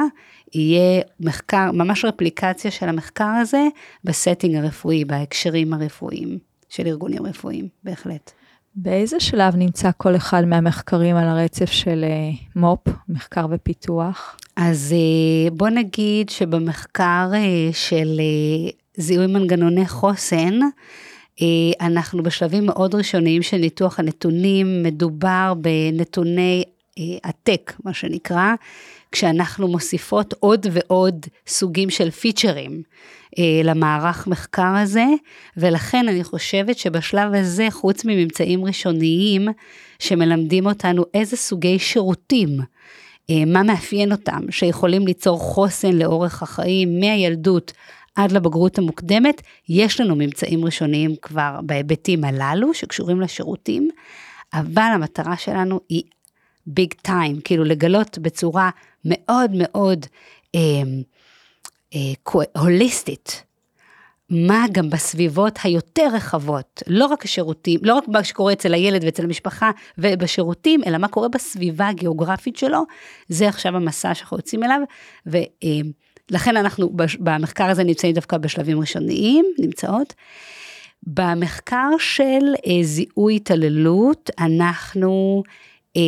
יהיה 0.54 1.02
מחקר, 1.20 1.72
ממש 1.72 2.06
רפליקציה 2.06 2.72
של 2.72 2.90
המחקר 2.90 3.30
הזה 3.42 3.68
ב 4.04 4.10
setting 4.10 4.56
הרפואי, 4.56 5.06
בהקשרים 5.06 5.74
הרפואיים 5.74 6.38
של 6.70 6.88
ארגונים 6.88 7.26
רפואיים, 7.26 7.68
בהחלט. 7.84 8.32
באיזה 8.76 9.20
שלב 9.20 9.56
נמצא 9.56 9.90
כל 9.98 10.16
אחד 10.16 10.46
מהמחקרים 10.46 11.16
על 11.16 11.28
הרצף 11.28 11.72
של 11.72 12.04
אה, 12.04 12.32
מו"פ, 12.56 12.90
מחקר 13.10 13.46
ופיתוח? 13.50 14.38
אז 14.56 14.96
בוא 15.54 15.70
נגיד 15.70 16.30
שבמחקר 16.30 17.32
של 17.72 18.22
זיהוי 18.98 19.28
מנגנוני 19.28 19.88
חוסן, 19.88 20.60
אה, 21.42 21.86
אנחנו 21.88 22.24
בשלבים 22.24 22.66
מאוד 22.66 22.96
ראשוניים 22.96 23.42
של 23.42 23.58
ניתוח 23.58 24.00
הנתונים, 24.00 24.84
מדובר 24.84 25.54
בנתוני 25.58 26.64
עתק, 27.24 27.72
אה, 27.76 27.82
מה 27.84 27.94
שנקרא, 27.94 28.54
כשאנחנו 29.16 29.68
מוסיפות 29.68 30.34
עוד 30.40 30.66
ועוד 30.72 31.26
סוגים 31.48 31.90
של 31.90 32.12
פיצ'רים 32.12 32.82
אה, 33.40 33.62
למערך 33.64 34.28
מחקר 34.28 34.74
הזה, 34.76 35.06
ולכן 35.58 36.08
אני 36.08 36.24
חושבת 36.24 36.78
שבשלב 36.78 37.34
הזה, 37.34 37.68
חוץ 37.72 38.06
מממצאים 38.06 38.66
ראשוניים 38.66 39.48
שמלמדים 40.00 40.66
אותנו 40.66 41.04
איזה 41.14 41.38
סוגי 41.38 41.80
שירותים, 41.80 42.50
מה 43.48 43.64
מאפיין 43.64 44.12
אותם, 44.12 44.52
שיכולים 44.52 45.08
ליצור 45.08 45.40
חוסן 45.40 45.94
לאורך 45.94 46.44
החיים 46.44 47.00
מהילדות 47.00 47.74
עד 48.16 48.32
לבגרות 48.32 48.78
המוקדמת, 48.78 49.42
יש 49.70 50.02
לנו 50.02 50.16
ממצאים 50.16 50.66
ראשוניים 50.66 51.16
כבר 51.22 51.60
בהיבטים 51.64 52.24
הללו 52.24 52.74
שקשורים 52.74 53.22
לשירותים, 53.22 53.90
אבל 54.54 54.92
המטרה 54.94 55.38
שלנו 55.38 55.80
היא 55.90 56.04
ביג 56.68 56.94
טיים, 57.02 57.42
כאילו 57.42 57.64
לגלות 57.64 58.18
בצורה 58.18 58.70
מאוד 59.06 59.52
מאוד 59.54 60.06
אה, 60.56 60.60
אה, 61.96 62.62
הוליסטית 62.62 63.44
מה 64.30 64.66
גם 64.72 64.90
בסביבות 64.90 65.60
היותר 65.64 66.08
רחבות, 66.14 66.84
לא 66.88 67.06
רק 67.06 67.26
השירותים, 67.26 67.80
לא 67.84 67.94
רק 67.94 68.08
מה 68.08 68.24
שקורה 68.24 68.54
אצל 68.54 68.74
הילד 68.74 69.04
ואצל 69.04 69.24
המשפחה 69.24 69.72
ובשירותים, 69.98 70.84
אלא 70.86 70.98
מה 70.98 71.08
קורה 71.08 71.30
בסביבה 71.30 71.88
הגיאוגרפית 71.88 72.58
שלו, 72.58 72.84
זה 73.28 73.50
עכשיו 73.50 73.76
המסע 73.76 74.14
שאנחנו 74.14 74.38
יוצאים 74.38 74.64
אליו, 74.64 74.80
ולכן 75.26 76.58
אנחנו 76.58 76.90
במחקר 77.20 77.66
הזה 77.66 77.84
נמצאים 77.84 78.14
דווקא 78.14 78.38
בשלבים 78.38 78.80
ראשוניים, 78.80 79.46
נמצאות. 79.60 80.14
במחקר 81.04 81.90
של 82.00 82.54
אה, 82.68 82.84
זיהוי 82.84 83.36
התעללות, 83.36 84.30
אנחנו 84.40 85.44
אה, 85.98 86.02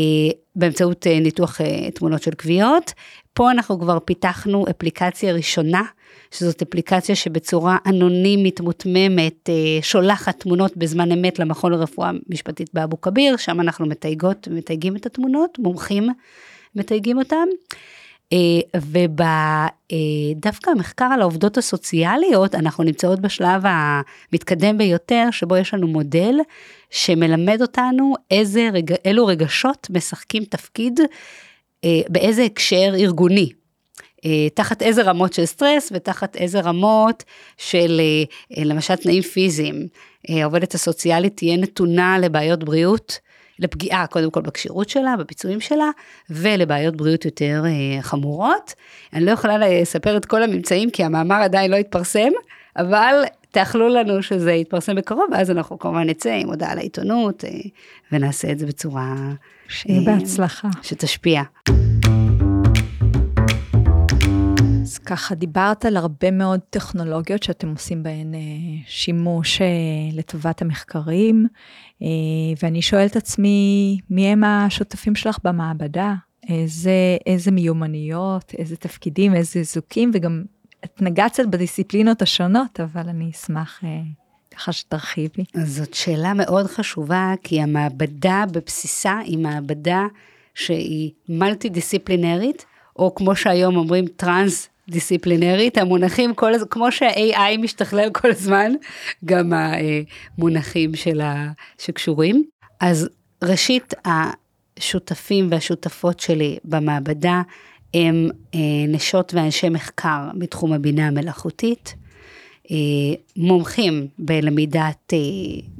באמצעות 0.57 1.07
אה, 1.07 1.19
ניתוח 1.19 1.61
תמונות 1.93 2.23
של 2.23 2.31
כוויות, 2.31 2.93
פה 3.33 3.51
אנחנו 3.51 3.79
כבר 3.79 3.97
פיתחנו 4.05 4.65
אפליקציה 4.69 5.33
ראשונה, 5.33 5.81
שזאת 6.31 6.61
אפליקציה 6.61 7.15
שבצורה 7.15 7.77
אנונימית 7.85 8.61
מותממת 8.61 9.49
שולחת 9.81 10.39
תמונות 10.39 10.77
בזמן 10.77 11.11
אמת 11.11 11.39
למכון 11.39 11.71
לרפואה 11.71 12.11
משפטית 12.29 12.69
באבו 12.73 13.01
כביר, 13.01 13.37
שם 13.37 13.61
אנחנו 13.61 13.85
מתייגות, 13.85 14.47
מתייגים 14.51 14.95
את 14.95 15.05
התמונות, 15.05 15.59
מומחים 15.59 16.09
מתייגים 16.75 17.17
אותם. 17.17 17.47
אה, 18.33 18.79
ודווקא 20.35 20.69
המחקר 20.69 21.05
על 21.05 21.21
העובדות 21.21 21.57
הסוציאליות, 21.57 22.55
אנחנו 22.55 22.83
נמצאות 22.83 23.19
בשלב 23.19 23.63
המתקדם 23.65 24.77
ביותר, 24.77 25.27
שבו 25.31 25.57
יש 25.57 25.73
לנו 25.73 25.87
מודל 25.87 26.35
שמלמד 26.89 27.61
אותנו 27.61 28.13
איזה 28.31 28.69
רגע, 28.73 28.95
אילו 29.05 29.25
רגשות 29.25 29.87
משחקים 29.89 30.43
תפקיד, 30.43 30.99
אה, 31.83 32.01
באיזה 32.09 32.43
הקשר 32.43 32.93
ארגוני. 32.95 33.49
אה, 34.25 34.49
תחת 34.53 34.81
איזה 34.81 35.01
רמות 35.03 35.33
של 35.33 35.45
סטרס 35.45 35.91
ותחת 35.95 36.35
איזה 36.35 36.59
רמות 36.59 37.23
של 37.57 38.01
למשל 38.57 38.95
תנאים 38.95 39.21
פיזיים. 39.21 39.87
העובדת 40.29 40.73
הסוציאלית 40.73 41.37
תהיה 41.37 41.57
נתונה 41.57 42.19
לבעיות 42.19 42.63
בריאות 42.63 43.19
לפגיעה 43.59 44.07
קודם 44.07 44.31
כל 44.31 44.41
בכשירות 44.41 44.89
שלה, 44.89 45.15
בביצועים 45.19 45.59
שלה, 45.59 45.89
ולבעיות 46.29 46.95
בריאות 46.95 47.25
יותר 47.25 47.63
אה, 47.65 48.01
חמורות. 48.01 48.73
אני 49.13 49.25
לא 49.25 49.31
יכולה 49.31 49.57
לספר 49.57 50.17
את 50.17 50.25
כל 50.25 50.43
הממצאים 50.43 50.89
כי 50.89 51.03
המאמר 51.03 51.35
עדיין 51.35 51.71
לא 51.71 51.75
התפרסם, 51.75 52.29
אבל 52.77 53.23
תאכלו 53.51 53.89
לנו 53.89 54.23
שזה 54.23 54.51
יתפרסם 54.51 54.95
בקרוב, 54.95 55.25
ואז 55.31 55.51
אנחנו 55.51 55.79
כמובן 55.79 56.09
נצא 56.09 56.33
עם 56.33 56.47
הודעה 56.47 56.75
לעיתונות, 56.75 57.43
אה, 57.45 57.49
ונעשה 58.11 58.51
את 58.51 58.59
זה 58.59 58.65
בצורה... 58.65 59.15
שיהיה 59.69 59.99
אה, 59.99 60.05
בהצלחה. 60.05 60.67
שתשפיע. 60.81 61.41
ככה 64.97 65.35
דיברת 65.35 65.85
על 65.85 65.97
הרבה 65.97 66.31
מאוד 66.31 66.59
טכנולוגיות 66.69 67.43
שאתם 67.43 67.69
עושים 67.69 68.03
בהן 68.03 68.35
אה, 68.35 68.39
שימוש 68.85 69.61
אה, 69.61 69.67
לטובת 70.13 70.61
המחקרים, 70.61 71.47
אה, 72.01 72.07
ואני 72.63 72.81
שואלת 72.81 73.15
עצמי, 73.15 73.99
מי 74.09 74.27
הם 74.27 74.43
השותפים 74.43 75.15
שלך 75.15 75.37
במעבדה? 75.43 76.13
איזה, 76.49 77.17
איזה 77.25 77.51
מיומנויות, 77.51 78.53
איזה 78.57 78.75
תפקידים, 78.75 79.35
איזה 79.35 79.59
עיסוקים, 79.59 80.11
וגם 80.13 80.43
את 80.85 81.01
נגעת 81.01 81.31
קצת 81.31 81.45
בדיסציפלינות 81.45 82.21
השונות, 82.21 82.79
אבל 82.79 83.09
אני 83.09 83.31
אשמח 83.31 83.83
ככה 84.55 84.71
שתרחיבי. 84.71 85.43
זאת 85.63 85.93
שאלה 85.93 86.33
מאוד 86.33 86.67
חשובה, 86.67 87.33
כי 87.43 87.61
המעבדה 87.61 88.43
בבסיסה 88.51 89.17
היא 89.17 89.37
מעבדה 89.37 90.05
שהיא 90.55 91.11
מולטי 91.29 91.69
דיסציפלינרית, 91.69 92.65
או 92.95 93.15
כמו 93.15 93.35
שהיום 93.35 93.75
אומרים 93.75 94.05
טרנס 94.07 94.69
דיסציפלינרית, 94.89 95.77
המונחים, 95.77 96.33
כל, 96.33 96.51
כמו 96.69 96.91
שה-AI 96.91 97.57
משתכלל 97.59 98.09
כל 98.09 98.31
הזמן, 98.31 98.71
גם 99.25 99.53
המונחים 99.53 100.95
שלה 100.95 101.47
שקשורים. 101.77 102.43
אז 102.79 103.09
ראשית, 103.43 103.93
השותפים 104.05 105.47
והשותפות 105.51 106.19
שלי 106.19 106.57
במעבדה 106.65 107.41
הם 107.93 108.29
אה, 108.55 108.59
נשות 108.87 109.33
ואנשי 109.33 109.69
מחקר 109.69 110.29
בתחום 110.37 110.73
הבינה 110.73 111.07
המלאכותית, 111.07 111.95
אה, 112.71 112.75
מומחים 113.37 114.07
בלמידת 114.19 115.13
אה, 115.13 115.17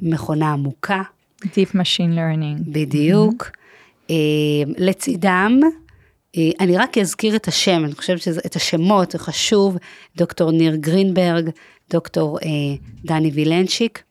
מכונה 0.02 0.52
עמוקה. 0.52 1.02
Deep 1.44 1.74
Machine 1.74 2.14
Learning. 2.16 2.62
בדיוק. 2.66 3.44
Mm-hmm. 3.44 4.10
לצידם, 4.78 5.60
אני 6.36 6.76
רק 6.76 6.98
אזכיר 6.98 7.36
את 7.36 7.48
השם, 7.48 7.84
אני 7.84 7.94
חושבת 7.94 8.22
שאת 8.22 8.56
השמות, 8.56 9.10
זה 9.10 9.18
חשוב, 9.18 9.76
דוקטור 10.16 10.50
ניר 10.50 10.76
גרינברג, 10.76 11.50
דוקטור 11.90 12.38
אה, 12.38 12.48
דני 13.04 13.30
וילנצ'יק, 13.30 14.02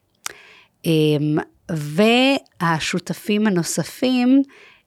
אה, 0.86 0.92
והשותפים 2.62 3.48
הנוספים 3.48 4.42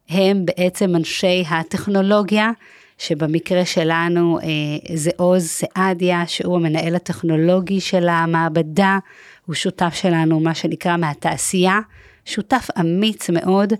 הם 0.09 0.45
בעצם 0.45 0.95
אנשי 0.95 1.43
הטכנולוגיה, 1.49 2.51
שבמקרה 2.97 3.65
שלנו 3.65 4.39
אה, 4.39 4.95
זה 4.95 5.11
עוז 5.17 5.47
סעדיה, 5.47 6.27
שהוא 6.27 6.55
המנהל 6.55 6.95
הטכנולוגי 6.95 7.79
של 7.79 8.09
המעבדה, 8.09 8.99
הוא 9.45 9.55
שותף 9.55 9.93
שלנו, 9.93 10.39
מה 10.39 10.55
שנקרא, 10.55 10.97
מהתעשייה, 10.97 11.79
שותף 12.25 12.67
אמיץ 12.79 13.29
מאוד, 13.29 13.73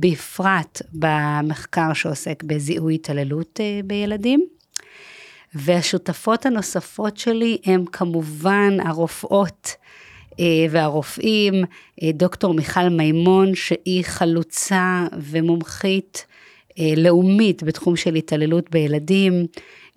בפרט 0.00 0.82
במחקר 0.92 1.92
שעוסק 1.92 2.42
בזיהוי 2.42 2.94
התעללות 2.94 3.60
אה, 3.60 3.80
בילדים. 3.84 4.46
והשותפות 5.54 6.46
הנוספות 6.46 7.16
שלי 7.16 7.58
הם 7.64 7.84
כמובן 7.92 8.76
הרופאות 8.80 9.74
אה, 10.40 10.66
והרופאים, 10.70 11.54
אה, 12.02 12.10
דוקטור 12.14 12.54
מיכל 12.54 12.88
מימון, 12.88 13.54
שהיא 13.54 14.04
חלוצה 14.04 15.06
ומומחית 15.18 16.26
לאומית 16.96 17.62
בתחום 17.62 17.96
של 17.96 18.14
התעללות 18.14 18.70
בילדים, 18.70 19.46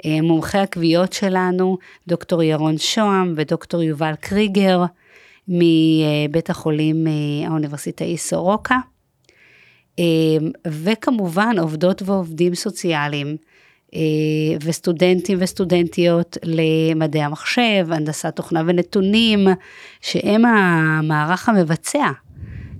מומחי 0.05 0.57
הכוויות 0.57 1.13
שלנו, 1.13 1.77
דוקטור 2.07 2.43
ירון 2.43 2.77
שוהם 2.77 3.33
ודוקטור 3.38 3.83
יובל 3.83 4.13
קריגר 4.19 4.83
מבית 5.47 6.49
החולים 6.49 7.07
האוניברסיטאי 7.47 8.17
סורוקה. 8.17 8.77
אמ, 9.99 10.51
וכמובן 10.67 11.55
עובדות 11.59 12.01
ועובדים 12.01 12.55
סוציאליים. 12.55 13.38
אה, 13.95 14.57
וסטודנטים 14.63 15.38
וסטודנטיות 15.41 16.38
למדעי 16.43 17.21
המחשב, 17.21 17.88
הנדסת 17.91 18.35
תוכנה 18.35 18.62
ונתונים, 18.65 19.47
שהם 20.01 20.45
המערך 20.45 21.49
המבצע 21.49 22.05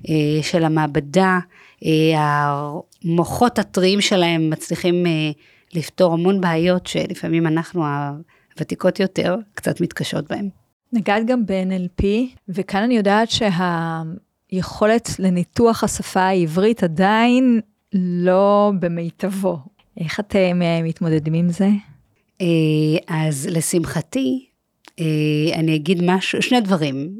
אה, 0.10 0.44
של 0.44 0.64
המעבדה, 0.64 1.40
אה, 1.86 1.90
המוחות 3.04 3.60
הטריים 3.60 4.02
שלהם 4.02 4.50
מצליחים 4.50 5.06
לפתור 5.74 6.14
המון 6.14 6.42
בעיות 6.42 6.88
שלפעמים 6.88 7.48
אנחנו 7.48 7.84
הוותיקות 8.56 9.00
יותר 9.00 9.36
קצת 9.54 9.82
מתקשות 9.82 10.28
בהן. 10.30 10.50
נגעת 10.94 11.26
גם 11.26 11.46
ב-NLP, 11.46 12.04
וכאן 12.50 12.84
אני 12.84 12.98
יודעת 12.98 13.30
שה... 13.30 13.50
היכולת 14.52 15.10
לניתוח 15.20 15.84
השפה 15.84 16.22
העברית 16.22 16.84
עדיין 16.84 17.60
לא 17.94 18.72
במיטבו. 18.80 19.58
איך 20.00 20.20
אתם 20.20 20.62
אה, 20.62 20.82
מתמודדים 20.84 21.34
עם 21.34 21.50
זה? 21.50 21.70
אה, 22.42 22.48
אז 23.08 23.48
לשמחתי, 23.52 24.46
אה, 25.00 25.06
אני 25.54 25.76
אגיד 25.76 26.02
משהו, 26.04 26.42
שני 26.42 26.62
דברים 26.62 27.20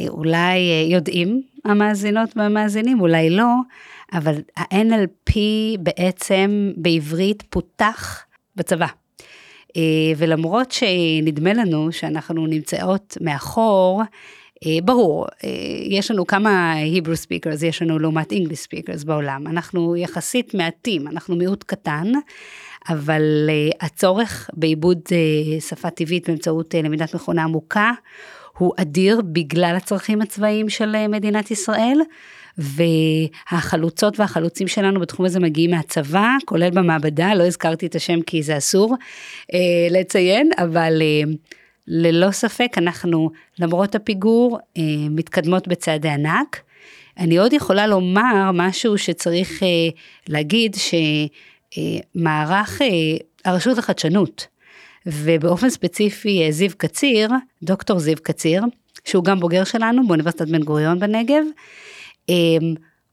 שאולי 0.00 0.58
יודעים 0.90 1.42
המאזינות 1.64 2.36
והמאזינים, 2.36 3.00
אולי 3.00 3.30
לא, 3.30 3.52
אבל 4.12 4.34
ה-NLP 4.56 5.32
בעצם 5.80 6.72
בעברית 6.76 7.42
פותח 7.50 8.24
בצבא. 8.56 8.86
ולמרות 10.16 10.72
שנדמה 10.72 11.52
לנו 11.52 11.92
שאנחנו 11.92 12.46
נמצאות 12.46 13.16
מאחור, 13.20 14.02
ברור, 14.84 15.26
אה, 15.44 15.48
יש 15.88 16.10
לנו 16.10 16.26
כמה 16.26 16.74
Hebrew 16.94 17.26
speakers, 17.26 17.64
יש 17.66 17.82
לנו 17.82 17.98
לעומת 17.98 18.32
English 18.32 18.66
speakers 18.66 19.06
בעולם, 19.06 19.46
אנחנו 19.46 19.96
יחסית 19.96 20.54
מעטים, 20.54 21.08
אנחנו 21.08 21.36
מיעוט 21.36 21.64
קטן, 21.64 22.12
אבל 22.88 23.22
אה, 23.50 23.86
הצורך 23.86 24.50
בעיבוד 24.52 24.98
שפה 25.68 25.90
טבעית 25.90 26.28
באמצעות 26.28 26.74
למידת 26.74 27.14
מכונה 27.14 27.44
עמוקה, 27.44 27.92
הוא 28.58 28.72
אדיר 28.76 29.20
בגלל 29.24 29.74
הצרכים 29.76 30.22
הצבאיים 30.22 30.68
של 30.68 31.06
מדינת 31.08 31.50
ישראל, 31.50 31.98
והחלוצות 32.58 34.20
והחלוצים 34.20 34.68
שלנו 34.68 35.00
בתחום 35.00 35.26
הזה 35.26 35.40
מגיעים 35.40 35.70
מהצבא, 35.70 36.28
כולל 36.44 36.70
במעבדה, 36.70 37.34
לא 37.34 37.46
הזכרתי 37.46 37.86
את 37.86 37.94
השם 37.94 38.22
כי 38.22 38.42
זה 38.42 38.56
אסור 38.56 38.96
אה, 39.54 39.58
לציין, 39.90 40.50
אבל 40.58 41.02
אה, 41.02 41.32
ללא 41.90 42.30
ספק 42.30 42.72
אנחנו, 42.76 43.30
למרות 43.58 43.94
הפיגור, 43.94 44.58
אה, 44.76 44.82
מתקדמות 45.10 45.68
בצעדי 45.68 46.08
ענק. 46.08 46.62
אני 47.18 47.38
עוד 47.38 47.52
יכולה 47.52 47.86
לומר 47.86 48.50
משהו 48.54 48.98
שצריך 48.98 49.62
אה, 49.62 49.68
להגיד, 50.28 50.76
שמערך, 52.14 52.82
אה, 52.82 52.86
הרשות 53.44 53.78
לחדשנות, 53.78 54.46
ובאופן 55.06 55.70
ספציפי 55.70 56.52
זיו 56.52 56.70
קציר, 56.76 57.30
דוקטור 57.62 57.98
זיו 57.98 58.16
קציר, 58.22 58.62
שהוא 59.04 59.24
גם 59.24 59.40
בוגר 59.40 59.64
שלנו 59.64 60.06
באוניברסיטת 60.06 60.48
בן 60.48 60.62
גוריון 60.62 60.98
בנגב, 60.98 61.44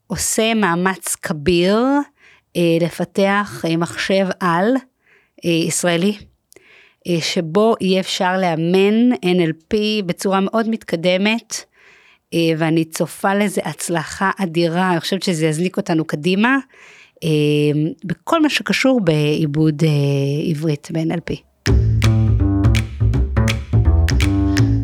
עושה 0.08 0.54
מאמץ 0.54 1.16
כביר 1.16 1.80
לפתח 2.82 3.66
מחשב 3.78 4.28
על 4.40 4.74
ישראלי, 5.44 6.18
שבו 7.20 7.76
יהיה 7.82 8.00
אפשר 8.00 8.38
לאמן 8.38 9.12
NLP 9.13 9.76
בצורה 10.06 10.39
מאוד 10.39 10.70
מתקדמת. 10.70 11.65
אה, 12.34 12.39
ואני 12.58 12.86
צופה 12.86 13.34
לזה 13.34 13.62
הצלחה 13.65 14.32
אדירה, 14.38 14.91
אני 14.91 15.00
חושבת 15.00 15.24
שזה 15.24 15.46
יזניק 15.46 15.78
אותנו 15.78 16.06
קדימה, 16.06 16.58
אה, 17.24 17.30
בכל 18.06 18.41
מה 18.41 18.50
שקשור 18.50 19.02
בעיבוד 19.02 19.84
אה, 19.84 19.89
עברית 20.50 20.88
ב-NLP. 20.91 21.36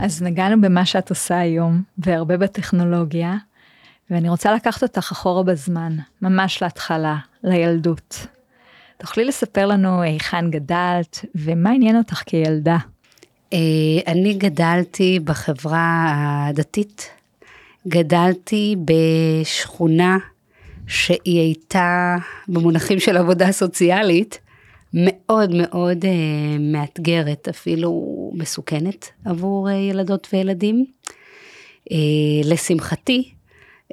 אז 0.02 0.22
נגענו 0.22 0.62
במה 0.62 0.86
שאת 0.86 1.10
עושה 1.10 1.40
היום, 1.40 1.82
והרבה 1.98 2.38
בטכנולוגיה, 2.38 3.36
ואני 4.10 4.30
רוצה 4.30 4.54
לקחת 4.54 4.84
אותך 4.84 5.12
אחורה 5.12 5.44
בזמן, 5.44 5.98
ממש 6.22 6.62
להתחלה, 6.62 7.18
לילדות. 7.44 8.28
תוכלי 9.02 9.26
לספר 9.26 9.66
לנו 9.66 10.02
היכן 10.02 10.52
גדלת, 10.52 11.26
ומה 11.36 11.70
עניין 11.70 11.98
אותך 11.98 12.24
כילדה? 12.26 12.78
אני 14.08 14.34
גדלתי 14.38 15.20
בחברה 15.24 16.06
הדתית 16.50 17.10
גדלתי 17.88 18.76
בשכונה 18.86 20.18
שהיא 20.88 21.40
הייתה, 21.40 22.16
במונחים 22.48 23.00
של 23.00 23.18
עבודה 23.18 23.52
סוציאלית, 23.52 24.40
מאוד 24.94 25.50
מאוד 25.54 26.06
uh, 26.06 26.08
מאתגרת, 26.60 27.48
אפילו 27.48 28.32
מסוכנת 28.34 29.10
עבור 29.26 29.70
uh, 29.70 29.72
ילדות 29.72 30.28
וילדים. 30.34 30.86
Uh, 31.90 31.94
לשמחתי, 32.44 33.32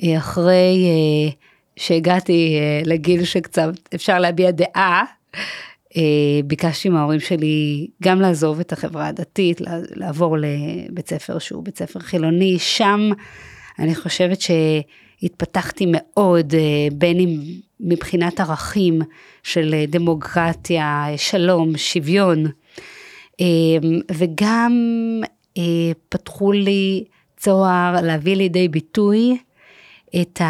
uh, 0.00 0.04
אחרי 0.18 0.86
uh, 0.86 1.34
שהגעתי 1.78 2.58
uh, 2.58 2.88
לגיל 2.88 3.24
שקצת 3.24 3.68
אפשר 3.94 4.18
להביע 4.18 4.50
דעה, 4.50 5.04
uh, 5.34 5.98
ביקשתי 6.44 6.88
מההורים 6.88 7.20
שלי 7.20 7.86
גם 8.02 8.20
לעזוב 8.20 8.60
את 8.60 8.72
החברה 8.72 9.06
הדתית, 9.06 9.60
לעבור 9.94 10.36
לבית 10.38 11.08
ספר 11.08 11.38
שהוא 11.38 11.64
בית 11.64 11.78
ספר 11.78 12.00
חילוני, 12.00 12.58
שם 12.58 13.10
אני 13.78 13.94
חושבת 13.94 14.38
שהתפתחתי 14.40 15.86
מאוד, 15.88 16.54
אה, 16.54 16.88
בין 16.92 17.20
אם 17.20 17.40
מבחינת 17.80 18.40
ערכים 18.40 19.00
של 19.42 19.74
אה, 19.74 19.84
דמוקרטיה, 19.88 21.06
שלום, 21.16 21.76
שוויון, 21.76 22.44
אה, 23.40 23.46
וגם 24.12 24.72
פתחו 26.08 26.52
לי 26.52 27.04
צוהר 27.36 28.00
להביא 28.02 28.36
לידי 28.36 28.68
ביטוי 28.68 29.38
את 30.20 30.40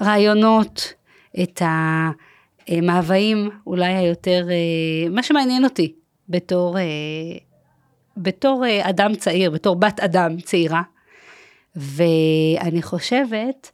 הרעיונות, 0.00 0.92
את 1.42 1.62
המאוויים 2.68 3.50
אולי 3.66 3.94
היותר, 3.94 4.48
מה 5.10 5.22
שמעניין 5.22 5.64
אותי 5.64 5.92
בתור 6.28 6.76
בתור 8.16 8.66
אה, 8.66 8.90
אדם 8.90 9.14
צעיר, 9.14 9.50
בתור 9.50 9.76
בת 9.76 10.00
אדם 10.00 10.40
צעירה, 10.40 10.82
ואני 11.76 12.82
חושבת 12.82 13.70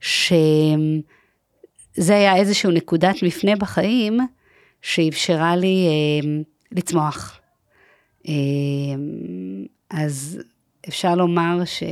שזה 0.00 1.02
היה 2.08 2.36
איזושהי 2.36 2.70
נקודת 2.72 3.22
מפנה 3.22 3.56
בחיים 3.56 4.18
שאפשרה 4.82 5.56
לי 5.56 5.86
אה, 5.88 6.40
לצמוח. 6.72 7.40
אה, 8.28 8.32
אז 9.90 10.40
אפשר 10.88 11.14
לומר 11.14 11.64
ש... 11.64 11.82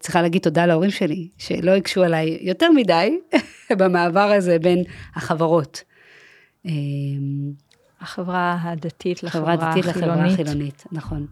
צריכה 0.00 0.22
להגיד 0.22 0.42
תודה 0.42 0.66
להורים 0.66 0.90
שלי, 0.90 1.28
שלא 1.38 1.70
הקשו 1.76 2.02
עליי 2.02 2.38
יותר 2.40 2.70
מדי 2.70 3.18
במעבר 3.78 4.32
הזה 4.36 4.58
בין 4.58 4.82
החברות. 5.14 5.82
אה, 6.66 6.72
החברה 8.00 8.58
הדתית 8.62 9.22
לחברה 9.22 9.54
החילונית. 9.54 9.86
לחברה 9.86 10.26
החילונית, 10.26 10.84
נכון. 10.92 11.26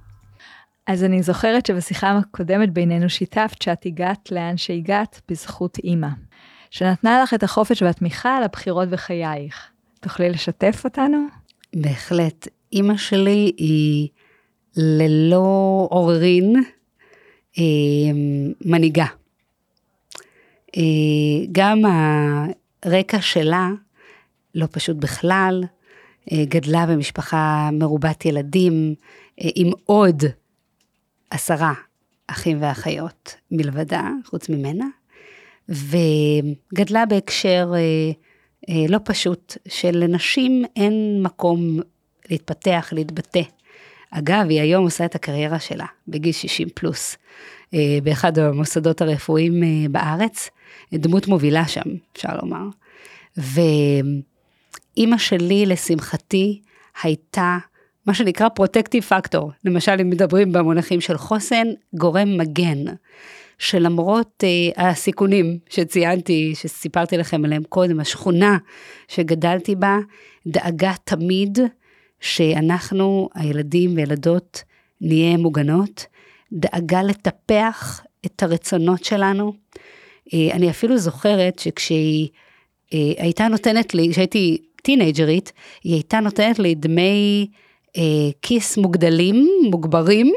אז 0.87 1.05
אני 1.05 1.23
זוכרת 1.23 1.67
שבשיחה 1.67 2.19
הקודמת 2.19 2.73
בינינו 2.73 3.11
שיתפת 3.11 3.63
שאת 3.63 3.87
הגעת 3.87 4.33
לאן 4.33 4.57
שהגעת 4.57 5.21
בזכות 5.29 5.79
אימא, 5.79 6.09
שנתנה 6.71 7.23
לך 7.23 7.35
את 7.35 7.43
החופש 7.43 7.83
והתמיכה 7.83 8.41
לבחירות 8.41 8.89
בחייך. 8.89 9.71
תוכלי 10.01 10.31
לשתף 10.31 10.81
אותנו? 10.85 11.27
בהחלט. 11.77 12.49
אימא 12.73 12.97
שלי 12.97 13.53
היא 13.57 14.09
ללא 14.77 15.87
עוררין 15.91 16.63
מנהיגה. 18.65 19.07
אה, 20.77 20.83
גם 21.53 21.83
הרקע 22.83 23.21
שלה 23.21 23.71
לא 24.55 24.67
פשוט 24.71 24.97
בכלל, 24.97 25.65
אה, 26.33 26.45
גדלה 26.45 26.87
במשפחה 26.87 27.71
מרובת 27.73 28.25
ילדים 28.25 28.95
אה, 29.41 29.49
עם 29.55 29.73
עוד 29.85 30.23
עשרה 31.31 31.73
אחים 32.27 32.59
ואחיות 32.61 33.35
מלבדה, 33.51 34.11
חוץ 34.25 34.49
ממנה, 34.49 34.87
וגדלה 35.69 37.07
בהקשר 37.07 37.73
לא 38.89 38.99
פשוט 39.05 39.57
שלנשים 39.69 40.65
אין 40.77 41.23
מקום 41.23 41.81
להתפתח, 42.31 42.89
להתבטא. 42.93 43.41
אגב, 44.11 44.47
היא 44.49 44.61
היום 44.61 44.85
עושה 44.85 45.05
את 45.05 45.15
הקריירה 45.15 45.59
שלה 45.59 45.87
בגיל 46.09 46.33
60 46.33 46.69
פלוס, 46.75 47.17
באחד 48.03 48.39
המוסדות 48.39 49.01
הרפואיים 49.01 49.63
בארץ, 49.91 50.51
דמות 50.95 51.27
מובילה 51.27 51.69
שם, 51.69 51.91
אפשר 52.13 52.37
לומר. 52.43 52.69
ו... 53.39 53.61
אימא 54.97 55.19
שלי, 55.19 55.67
לשמחתי, 55.67 56.61
הייתה 57.03 57.59
מה 58.07 58.15
שנקרא 58.15 58.49
פרוטקטיב 58.49 59.03
פקטור. 59.03 59.53
למשל, 59.65 59.97
אם 60.01 60.11
מדברים 60.11 60.53
במונחים 60.53 61.01
של 61.01 61.17
חוסן, 61.17 61.67
גורם 61.95 62.39
מגן. 62.39 62.85
שלמרות 63.59 64.45
uh, 64.45 64.81
הסיכונים 64.81 65.59
שציינתי, 65.71 66.53
שסיפרתי 66.55 67.17
לכם 67.17 67.45
עליהם 67.45 67.63
קודם, 67.69 68.01
השכונה 68.01 68.59
שגדלתי 69.09 69.75
בה, 69.75 69.99
דאגה 70.47 70.93
תמיד 71.05 71.59
שאנחנו, 72.21 73.29
הילדים 73.35 73.97
וילדות, 73.97 74.63
נהיה 75.01 75.37
מוגנות, 75.37 76.07
דאגה 76.53 77.03
לטפח 77.03 78.05
את 78.27 78.43
הרצונות 78.43 79.05
שלנו. 79.05 79.53
Uh, 80.29 80.53
אני 80.53 80.71
אפילו 80.71 80.99
זוכרת 80.99 81.59
שכשהיא 81.59 82.29
uh, 82.29 82.95
הייתה 83.19 83.49
נותנת 83.49 83.95
לי, 83.95 84.09
כשהייתי 84.11 84.59
טינג'רית, 84.83 85.53
היא 85.85 85.95
הייתה 85.95 86.21
נותנת 86.21 86.59
לי 86.59 86.75
דמי 86.75 87.47
אה, 87.97 88.31
כיס 88.43 88.77
מוגדלים, 88.77 89.49
מוגברים, 89.71 90.33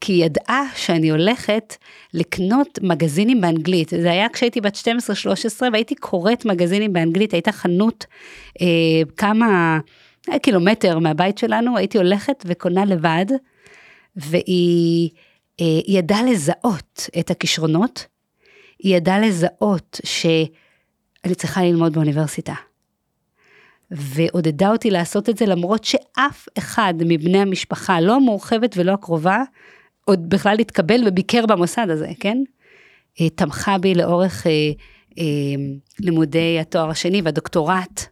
כי 0.00 0.12
היא 0.12 0.24
ידעה 0.24 0.64
שאני 0.76 1.10
הולכת 1.10 1.76
לקנות 2.14 2.78
מגזינים 2.82 3.40
באנגלית. 3.40 3.88
זה 3.88 4.10
היה 4.10 4.28
כשהייתי 4.28 4.60
בת 4.60 4.76
12-13 4.76 5.62
והייתי 5.72 5.94
קוראת 5.94 6.44
מגזינים 6.44 6.92
באנגלית, 6.92 7.32
הייתה 7.32 7.52
חנות 7.52 8.06
אה, 8.60 8.66
כמה 9.16 9.78
אה, 10.30 10.38
קילומטר 10.38 10.98
מהבית 10.98 11.38
שלנו, 11.38 11.76
הייתי 11.76 11.98
הולכת 11.98 12.44
וקונה 12.46 12.84
לבד, 12.84 13.26
והיא 14.16 15.10
אה, 15.60 15.80
ידעה 15.86 16.22
לזהות 16.22 17.10
את 17.18 17.30
הכישרונות, 17.30 18.06
היא 18.78 18.96
ידעה 18.96 19.20
לזהות 19.20 20.00
שאני 20.04 21.34
צריכה 21.34 21.62
ללמוד 21.62 21.92
באוניברסיטה. 21.92 22.54
ועודדה 23.90 24.70
אותי 24.70 24.90
לעשות 24.90 25.28
את 25.28 25.38
זה 25.38 25.46
למרות 25.46 25.84
שאף 25.84 26.48
אחד 26.58 26.94
מבני 26.98 27.38
המשפחה, 27.38 28.00
לא 28.00 28.16
המורחבת 28.16 28.74
ולא 28.76 28.92
הקרובה, 28.92 29.42
עוד 30.04 30.28
בכלל 30.28 30.58
התקבל 30.60 31.02
וביקר 31.06 31.46
במוסד 31.46 31.86
הזה, 31.90 32.08
כן? 32.20 32.38
אה, 33.20 33.28
תמכה 33.30 33.78
בי 33.78 33.94
לאורך 33.94 34.46
אה, 34.46 34.52
אה, 35.18 35.24
לימודי 36.00 36.58
התואר 36.60 36.90
השני 36.90 37.22
והדוקטורט. 37.22 38.06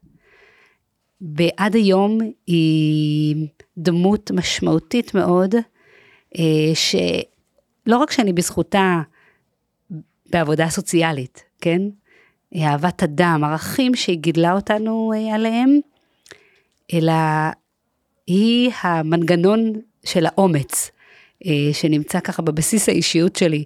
ועד 1.20 1.74
היום 1.74 2.18
היא 2.46 3.36
דמות 3.78 4.30
משמעותית 4.30 5.14
מאוד, 5.14 5.54
אה, 6.38 6.72
שלא 6.74 7.96
רק 7.96 8.10
שאני 8.10 8.32
בזכותה 8.32 9.00
בעבודה 10.30 10.68
סוציאלית, 10.68 11.44
כן? 11.60 11.82
אהבת 12.56 13.02
אדם, 13.02 13.44
ערכים 13.44 13.94
שהיא 13.94 14.18
גידלה 14.18 14.52
אותנו 14.52 15.12
אה, 15.16 15.34
עליהם, 15.34 15.78
אלא 16.92 17.12
היא 18.26 18.70
המנגנון 18.82 19.72
של 20.04 20.26
האומץ, 20.26 20.90
אה, 21.46 21.72
שנמצא 21.72 22.20
ככה 22.20 22.42
בבסיס 22.42 22.88
האישיות 22.88 23.36
שלי, 23.36 23.64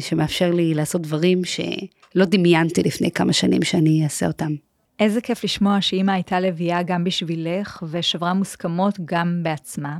שמאפשר 0.00 0.50
לי 0.50 0.74
לעשות 0.74 1.02
דברים 1.02 1.44
שלא 1.44 2.24
דמיינתי 2.24 2.82
לפני 2.82 3.10
כמה 3.10 3.32
שנים 3.32 3.62
שאני 3.62 4.04
אעשה 4.04 4.26
אותם. 4.26 4.54
איזה 5.00 5.20
כיף 5.20 5.44
לשמוע 5.44 5.80
שאימא 5.80 6.12
הייתה 6.12 6.40
לביאה 6.40 6.82
גם 6.82 7.04
בשבילך 7.04 7.82
ושברה 7.90 8.34
מוסכמות 8.34 8.98
גם 9.04 9.40
בעצמה. 9.42 9.96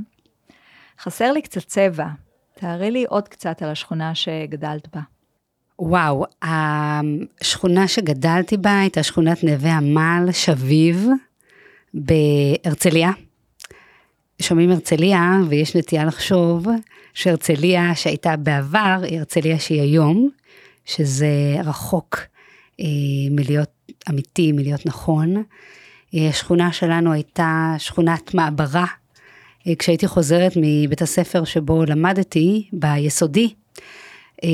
חסר 1.01 1.33
לי 1.33 1.43
קצת 1.43 1.61
צבע, 1.61 2.07
תארי 2.55 2.91
לי 2.91 3.05
עוד 3.09 3.29
קצת 3.29 3.63
על 3.63 3.69
השכונה 3.69 4.15
שגדלת 4.15 4.89
בה. 4.95 5.01
וואו, 5.79 6.25
השכונה 7.41 7.89
שגדלתי 7.89 8.57
בה 8.57 8.81
הייתה 8.81 9.03
שכונת 9.03 9.45
נווה 9.45 9.77
עמל, 9.77 10.33
שביב, 10.33 11.07
בהרצליה. 11.95 13.11
שומעים 14.43 14.71
הרצליה, 14.71 15.39
ויש 15.49 15.77
נטייה 15.77 16.05
לחשוב 16.05 16.67
שהרצליה 17.15 17.95
שהייתה 17.95 18.37
בעבר, 18.37 19.01
היא 19.03 19.19
הרצליה 19.19 19.59
שהיא 19.59 19.81
היום, 19.81 20.29
שזה 20.85 21.57
רחוק 21.65 22.19
מלהיות 23.31 23.71
אמיתי, 24.11 24.53
מלהיות 24.53 24.87
נכון. 24.87 25.43
אה, 26.15 26.29
השכונה 26.29 26.73
שלנו 26.73 27.13
הייתה 27.13 27.75
שכונת 27.79 28.35
מעברה. 28.35 28.87
אה, 29.67 29.73
כשהייתי 29.79 30.07
חוזרת 30.07 30.53
מבית 30.57 31.03
הספר 31.03 31.45
שבו 31.45 31.85
למדתי, 31.85 32.69
ביסודי, 32.73 33.55
אה, 34.45 34.49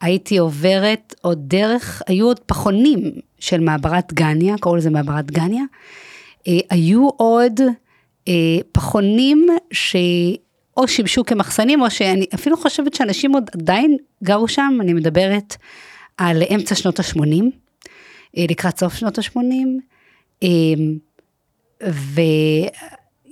הייתי 0.00 0.38
עוברת 0.38 1.14
עוד 1.20 1.38
דרך, 1.48 2.02
היו 2.06 2.26
עוד 2.26 2.38
פחונים 2.38 3.12
של 3.38 3.60
מעברת 3.60 4.12
גניה, 4.12 4.54
קראו 4.60 4.76
לזה 4.76 4.90
מעברת 4.90 5.30
גניה. 5.30 5.62
היו 6.70 7.08
עוד 7.16 7.60
פחונים 8.72 9.46
שאו 9.72 10.88
שימשו 10.88 11.24
כמחסנים, 11.24 11.82
או 11.82 11.90
שאני 11.90 12.26
אפילו 12.34 12.56
חושבת 12.56 12.94
שאנשים 12.94 13.32
עוד 13.32 13.50
עדיין 13.54 13.96
גרו 14.24 14.48
שם, 14.48 14.78
אני 14.80 14.92
מדברת 14.92 15.56
על 16.18 16.42
אמצע 16.54 16.74
שנות 16.74 17.00
ה-80, 17.00 17.44
לקראת 18.36 18.78
סוף 18.78 18.94
שנות 18.94 19.18
ה-80, 19.18 19.40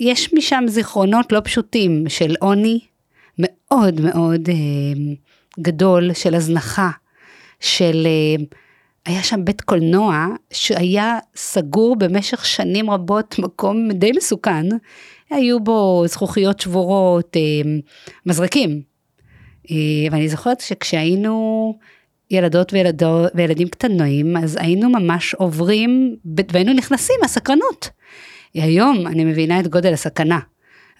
ויש 0.00 0.34
משם 0.34 0.64
זיכרונות 0.66 1.32
לא 1.32 1.40
פשוטים 1.44 2.04
של 2.08 2.34
עוני 2.40 2.80
מאוד 3.38 4.00
מאוד 4.00 4.48
גדול, 5.60 6.12
של 6.12 6.34
הזנחה, 6.34 6.90
של... 7.60 8.06
היה 9.06 9.22
שם 9.22 9.44
בית 9.44 9.60
קולנוע 9.60 10.26
שהיה 10.52 11.18
סגור 11.36 11.96
במשך 11.96 12.44
שנים 12.46 12.90
רבות, 12.90 13.38
מקום 13.38 13.92
די 13.92 14.12
מסוכן, 14.16 14.66
היו 15.30 15.60
בו 15.60 16.02
זכוכיות 16.06 16.60
שבורות, 16.60 17.36
מזרקים. 18.26 18.82
ואני 20.10 20.28
זוכרת 20.28 20.60
שכשהיינו 20.60 21.74
ילדות 22.30 22.72
וילדות, 22.72 23.32
וילדים 23.34 23.68
קטנים, 23.68 24.36
אז 24.36 24.56
היינו 24.60 24.90
ממש 24.90 25.34
עוברים, 25.34 26.16
והיינו 26.52 26.72
נכנסים 26.72 27.16
מהסקרנות. 27.22 27.90
היום 28.54 29.06
אני 29.06 29.24
מבינה 29.24 29.60
את 29.60 29.68
גודל 29.68 29.92
הסכנה, 29.92 30.38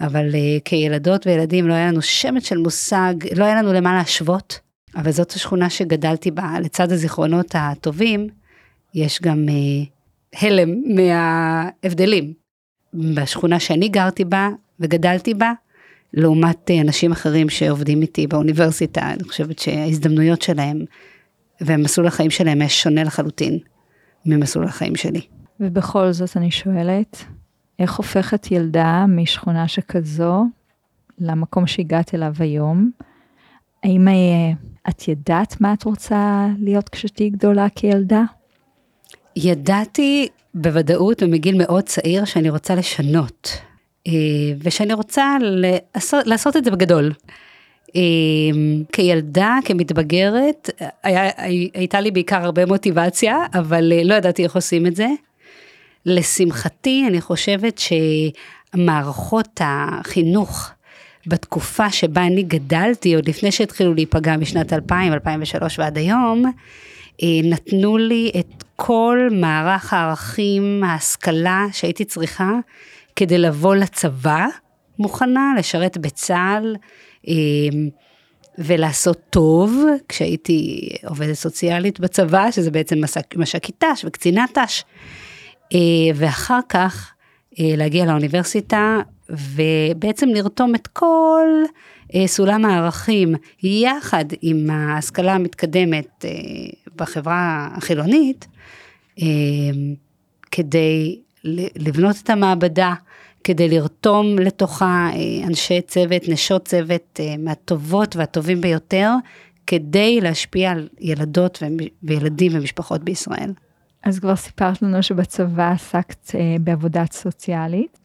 אבל 0.00 0.30
uh, 0.30 0.62
כילדות 0.64 1.26
וילדים 1.26 1.68
לא 1.68 1.74
היה 1.74 1.90
לנו 1.90 2.02
שמץ 2.02 2.48
של 2.48 2.58
מושג, 2.58 3.14
לא 3.36 3.44
היה 3.44 3.54
לנו 3.54 3.72
למה 3.72 3.94
להשוות, 3.94 4.60
אבל 4.96 5.10
זאת 5.10 5.32
השכונה 5.32 5.70
שגדלתי 5.70 6.30
בה, 6.30 6.60
לצד 6.60 6.92
הזיכרונות 6.92 7.46
הטובים, 7.54 8.28
יש 8.94 9.22
גם 9.22 9.46
uh, 9.48 10.42
הלם 10.42 10.82
מההבדלים. 10.86 12.32
בשכונה 12.94 13.60
שאני 13.60 13.88
גרתי 13.88 14.24
בה 14.24 14.48
וגדלתי 14.80 15.34
בה, 15.34 15.52
לעומת 16.14 16.70
uh, 16.70 16.80
אנשים 16.80 17.12
אחרים 17.12 17.48
שעובדים 17.48 18.02
איתי 18.02 18.26
באוניברסיטה, 18.26 19.12
אני 19.12 19.24
חושבת 19.24 19.58
שההזדמנויות 19.58 20.42
שלהם 20.42 20.84
ומסלול 21.60 22.06
החיים 22.06 22.30
שלהם 22.30 22.60
היה 22.60 22.68
שונה 22.68 23.04
לחלוטין 23.04 23.58
ממסלול 24.26 24.66
החיים 24.66 24.96
שלי. 24.96 25.20
ובכל 25.60 26.12
זאת 26.12 26.36
אני 26.36 26.50
שואלת, 26.50 27.24
איך 27.78 27.96
הופכת 27.96 28.50
ילדה 28.50 29.04
משכונה 29.08 29.68
שכזו 29.68 30.44
למקום 31.18 31.66
שהגעת 31.66 32.14
אליו 32.14 32.32
היום? 32.38 32.90
האם 33.84 34.08
אה, 34.08 34.14
את 34.88 35.08
ידעת 35.08 35.60
מה 35.60 35.72
את 35.72 35.84
רוצה 35.84 36.46
להיות 36.58 36.88
כשתהיי 36.88 37.30
גדולה 37.30 37.66
כילדה? 37.74 38.22
ידעתי 39.36 40.28
בוודאות 40.54 41.22
ומגיל 41.22 41.58
מאוד 41.58 41.84
צעיר 41.84 42.24
שאני 42.24 42.50
רוצה 42.50 42.74
לשנות, 42.74 43.60
אה, 44.06 44.12
ושאני 44.62 44.92
רוצה 44.92 45.36
לעשות, 45.40 46.26
לעשות 46.26 46.56
את 46.56 46.64
זה 46.64 46.70
בגדול. 46.70 47.12
אמ, 47.94 48.82
כילדה, 48.92 49.58
כמתבגרת, 49.64 50.70
היה, 51.02 51.30
הייתה 51.74 52.00
לי 52.00 52.10
בעיקר 52.10 52.44
הרבה 52.44 52.66
מוטיבציה, 52.66 53.36
אבל 53.54 53.92
אה, 53.92 54.04
לא 54.04 54.14
ידעתי 54.14 54.44
איך 54.44 54.54
עושים 54.54 54.86
את 54.86 54.96
זה. 54.96 55.06
לשמחתי, 56.06 57.04
אני 57.08 57.20
חושבת 57.20 57.80
שמערכות 58.74 59.60
החינוך 59.60 60.70
בתקופה 61.26 61.90
שבה 61.90 62.26
אני 62.26 62.42
גדלתי, 62.42 63.14
עוד 63.14 63.28
לפני 63.28 63.52
שהתחילו 63.52 63.94
להיפגע 63.94 64.36
משנת 64.36 64.72
2000, 64.72 65.12
2003 65.12 65.78
ועד 65.78 65.98
היום, 65.98 66.44
אה, 67.22 67.28
נתנו 67.44 67.98
לי 67.98 68.32
את 68.38 68.64
כל 68.76 69.28
מערך 69.32 69.92
הערכים, 69.92 70.84
ההשכלה 70.84 71.66
שהייתי 71.72 72.04
צריכה 72.04 72.52
כדי 73.16 73.38
לבוא 73.38 73.74
לצבא 73.74 74.46
מוכנה, 74.98 75.54
לשרת 75.58 75.98
בצה"ל, 75.98 76.76
אמ, 77.28 77.88
ולעשות 78.58 79.18
טוב, 79.30 79.84
כשהייתי 80.08 80.88
עובדת 81.06 81.34
סוציאלית 81.34 82.00
בצבא, 82.00 82.50
שזה 82.50 82.70
בעצם 82.70 82.98
מש"קית 83.36 83.84
ת"ש 83.84 84.04
וקצינת 84.04 84.58
ת"ש, 84.58 84.82
אה, 85.72 85.78
ואחר 86.14 86.60
כך 86.68 87.12
אה, 87.60 87.74
להגיע 87.76 88.06
לאוניברסיטה 88.06 88.98
ובעצם 89.30 90.28
לרתום 90.28 90.74
את 90.74 90.86
כל 90.86 91.48
אה, 92.14 92.26
סולם 92.26 92.64
הערכים 92.64 93.34
יחד 93.62 94.24
עם 94.42 94.70
ההשכלה 94.70 95.34
המתקדמת 95.34 96.24
בחברה 96.96 97.68
החילונית, 97.76 98.48
כדי 100.50 101.18
לבנות 101.76 102.16
את 102.22 102.30
המעבדה, 102.30 102.94
כדי 103.46 103.68
לרתום 103.68 104.38
לתוכה 104.38 105.10
אה, 105.12 105.46
אנשי 105.46 105.80
צוות, 105.80 106.28
נשות 106.28 106.64
צוות 106.64 107.20
אה, 107.20 107.34
מהטובות 107.38 108.16
והטובים 108.16 108.60
ביותר, 108.60 109.10
כדי 109.66 110.20
להשפיע 110.20 110.70
על 110.70 110.88
ילדות 111.00 111.62
וילדים 112.02 112.52
ומשפחות 112.54 113.04
בישראל. 113.04 113.52
אז 114.02 114.18
כבר 114.18 114.36
סיפרת 114.36 114.82
לנו 114.82 115.02
שבצבא 115.02 115.72
עסקת 115.72 116.34
אה, 116.34 116.56
בעבודה 116.60 117.04
סוציאלית, 117.12 117.98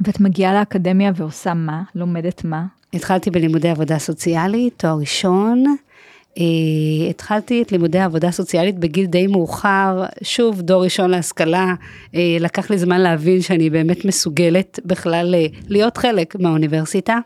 ואת 0.00 0.20
מגיעה 0.20 0.54
לאקדמיה 0.54 1.12
ועושה 1.16 1.54
מה? 1.54 1.82
לומדת 1.94 2.44
מה? 2.44 2.66
התחלתי 2.92 3.30
בלימודי 3.30 3.68
עבודה 3.68 3.98
סוציאלית, 3.98 4.74
תואר 4.76 4.98
ראשון, 5.00 5.76
התחלתי 7.10 7.62
את 7.62 7.72
לימודי 7.72 7.98
העבודה 7.98 8.28
הסוציאלית 8.28 8.78
בגיל 8.78 9.06
די 9.06 9.26
מאוחר, 9.26 10.04
שוב, 10.22 10.62
דור 10.62 10.84
ראשון 10.84 11.10
להשכלה, 11.10 11.74
uh, 12.06 12.16
לקח 12.40 12.70
לי 12.70 12.78
זמן 12.78 13.00
להבין 13.00 13.40
שאני 13.40 13.70
באמת 13.70 14.04
מסוגלת 14.04 14.80
בכלל 14.84 15.34
אה, 15.34 15.56
להיות 15.68 15.96
חלק 15.96 16.36
מהאוניברסיטה. 16.36 17.18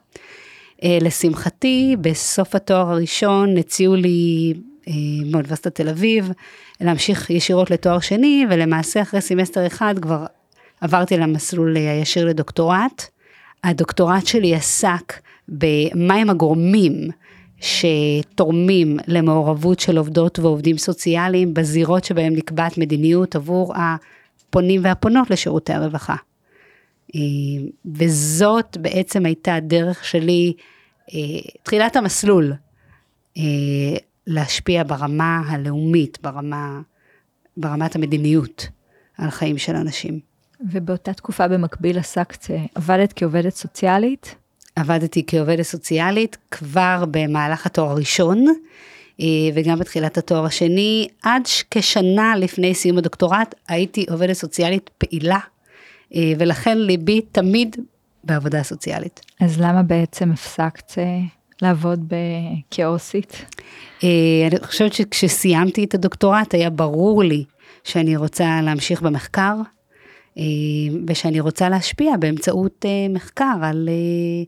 לשמחתי, 1.01 1.96
בסוף 2.01 2.55
התואר 2.55 2.90
הראשון 2.90 3.57
הציעו 3.57 3.94
לי 3.94 4.55
מאוניברסיטת 5.31 5.75
תל 5.75 5.88
אביב 5.88 6.31
להמשיך 6.81 7.31
ישירות 7.31 7.70
לתואר 7.70 8.01
שני, 8.01 8.46
ולמעשה 8.51 9.03
אחרי 9.03 9.20
סמסטר 9.20 9.66
אחד 9.66 9.94
כבר 10.03 10.27
עברתי 10.81 11.16
למסלול 11.16 11.77
הישיר 11.77 12.27
לדוקטורט. 12.27 13.03
הדוקטורט 13.64 14.27
שלי 14.27 14.55
עסק 14.55 15.20
במהם 15.48 16.31
הגורמים 16.31 17.09
שתורמים 17.62 18.96
למעורבות 19.07 19.81
של 19.81 19.98
עובדות 19.98 20.38
ועובדים 20.38 20.79
סוציאליים 20.79 21.55
בזירות 21.55 22.05
שבהם 22.05 22.33
נקבעת 22.33 22.79
מדיניות 22.79 23.37
עבור 23.37 23.75
הפונים 23.77 24.81
והפונות 24.85 25.31
לשירותי 25.31 25.72
הרווחה. 25.72 26.16
אה, 27.14 27.20
וזאת 27.94 28.77
בעצם 28.77 29.27
הייתה 29.27 29.55
הדרך 29.55 30.05
שלי, 30.05 30.53
אה, 31.14 31.18
תחילת 31.62 31.96
המסלול, 31.96 32.53
אה, 33.37 33.42
להשפיע 34.27 34.83
ברמה 34.87 35.42
הלאומית, 35.46 36.18
ברמה, 36.22 36.81
ברמת 37.57 37.96
המדיניות 37.96 38.68
על 39.18 39.31
חיים 39.31 39.59
של 39.59 39.77
אנשים. 39.77 40.20
ובאותה 40.72 41.12
תקופה 41.12 41.48
במקביל 41.48 41.98
עסקת, 41.98 42.46
עבדת 42.75 43.12
כעובדת 43.16 43.55
סוציאלית? 43.55 44.41
עבדתי 44.77 45.25
כעובדת 45.27 45.63
סוציאלית 45.63 46.37
כבר 46.51 47.05
במהלך 47.11 47.67
התואר 47.67 47.91
הראשון, 47.91 48.47
אה, 49.21 49.27
וגם 49.55 49.79
בתחילת 49.79 50.19
התואר 50.19 50.45
השני, 50.45 51.09
עד 51.23 51.43
כשנה 51.71 52.37
לפני 52.37 52.75
סיום 52.75 52.99
הדוקטורט 52.99 53.55
הייתי 53.69 54.07
עובדת 54.11 54.33
סוציאלית 54.33 54.91
פעילה, 54.99 55.39
אה, 56.15 56.33
ולכן 56.39 56.79
ליבי 56.79 57.21
תמיד 57.21 57.77
בעבודה 58.25 58.63
סוציאלית. 58.63 59.21
אז 59.41 59.61
למה 59.61 59.83
בעצם 59.83 60.33
הפסקת 60.33 60.93
אה, 60.99 61.05
לעבוד 61.63 62.13
כעוסית? 62.71 63.45
אני 64.03 64.59
חושבת 64.63 64.93
שכשסיימתי 64.93 65.85
את 65.85 65.95
הדוקטורט 65.95 66.55
היה 66.55 66.71
ברור 66.71 67.25
לי 67.25 67.45
שאני 67.85 68.17
רוצה 68.17 68.61
להמשיך 68.63 69.03
במחקר, 69.03 69.55
ושאני 71.07 71.40
רוצה 71.40 71.68
להשפיע 71.68 72.16
באמצעות 72.16 72.85
אה, 72.88 73.07
מחקר 73.14 73.55
על, 73.62 73.88
אה, 73.88 74.45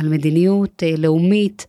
על 0.00 0.08
מדיניות 0.08 0.82
לאומית, 0.98 1.66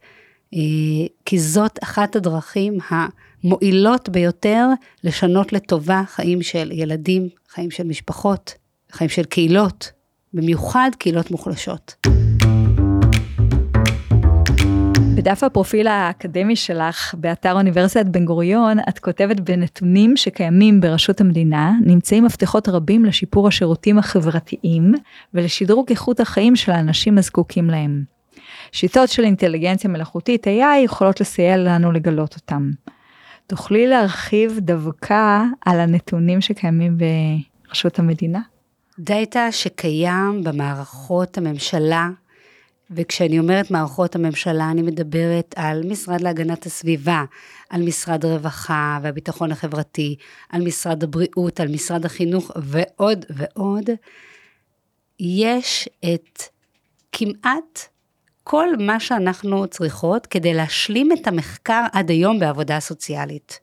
כי 1.25 1.39
זאת 1.39 1.80
אחת 1.84 2.15
הדרכים 2.15 2.78
המועילות 2.89 4.10
ביותר 4.10 4.67
לשנות 5.04 5.54
לטובה 5.54 6.04
חיים 6.08 6.41
של 6.41 6.71
ילדים, 6.71 7.30
חיים 7.49 7.71
של 7.71 7.84
משפחות, 7.84 8.54
חיים 8.91 9.10
של 9.10 9.23
קהילות, 9.23 9.91
במיוחד 10.34 10.89
קהילות 10.97 11.32
מוחלשות. 11.32 11.95
בדף 15.25 15.43
הפרופיל 15.43 15.88
האקדמי 15.88 16.55
שלך 16.55 17.15
באתר 17.17 17.53
אוניברסיטת 17.53 18.05
בן 18.05 18.25
גוריון, 18.25 18.77
את 18.89 18.99
כותבת 18.99 19.39
בנתונים 19.39 20.17
שקיימים 20.17 20.81
ברשות 20.81 21.21
המדינה, 21.21 21.71
נמצאים 21.85 22.25
מפתחות 22.25 22.69
רבים 22.69 23.05
לשיפור 23.05 23.47
השירותים 23.47 23.97
החברתיים 23.97 24.93
ולשדרוג 25.33 25.85
איכות 25.89 26.19
החיים 26.19 26.55
של 26.55 26.71
האנשים 26.71 27.17
הזקוקים 27.17 27.69
להם. 27.69 28.03
שיטות 28.71 29.09
של 29.09 29.23
אינטליגנציה 29.23 29.89
מלאכותית 29.89 30.47
AI 30.47 30.83
יכולות 30.83 31.21
לסייע 31.21 31.57
לנו 31.57 31.91
לגלות 31.91 32.35
אותם. 32.35 32.71
תוכלי 33.47 33.88
להרחיב 33.88 34.59
דווקא 34.61 35.43
על 35.65 35.79
הנתונים 35.79 36.41
שקיימים 36.41 36.97
ברשות 37.67 37.99
המדינה? 37.99 38.41
דאטה 38.99 39.51
שקיים 39.51 40.43
במערכות 40.43 41.38
הממשלה 41.38 42.09
וכשאני 42.91 43.39
אומרת 43.39 43.71
מערכות 43.71 44.15
הממשלה, 44.15 44.71
אני 44.71 44.82
מדברת 44.82 45.54
על 45.58 45.84
משרד 45.86 46.21
להגנת 46.21 46.65
הסביבה, 46.65 47.24
על 47.69 47.82
משרד 47.82 48.26
הרווחה 48.26 49.00
והביטחון 49.02 49.52
החברתי, 49.52 50.15
על 50.50 50.62
משרד 50.62 51.04
הבריאות, 51.04 51.60
על 51.60 51.67
משרד 51.67 52.06
החינוך 52.06 52.52
ועוד 52.56 53.26
ועוד. 53.30 53.89
יש 55.19 55.89
את 56.13 56.41
כמעט 57.12 57.88
כל 58.43 58.67
מה 58.78 59.00
שאנחנו 59.00 59.67
צריכות 59.67 60.26
כדי 60.26 60.54
להשלים 60.54 61.12
את 61.12 61.28
המחקר 61.28 61.86
עד 61.93 62.10
היום 62.10 62.39
בעבודה 62.39 62.80
סוציאלית. 62.80 63.60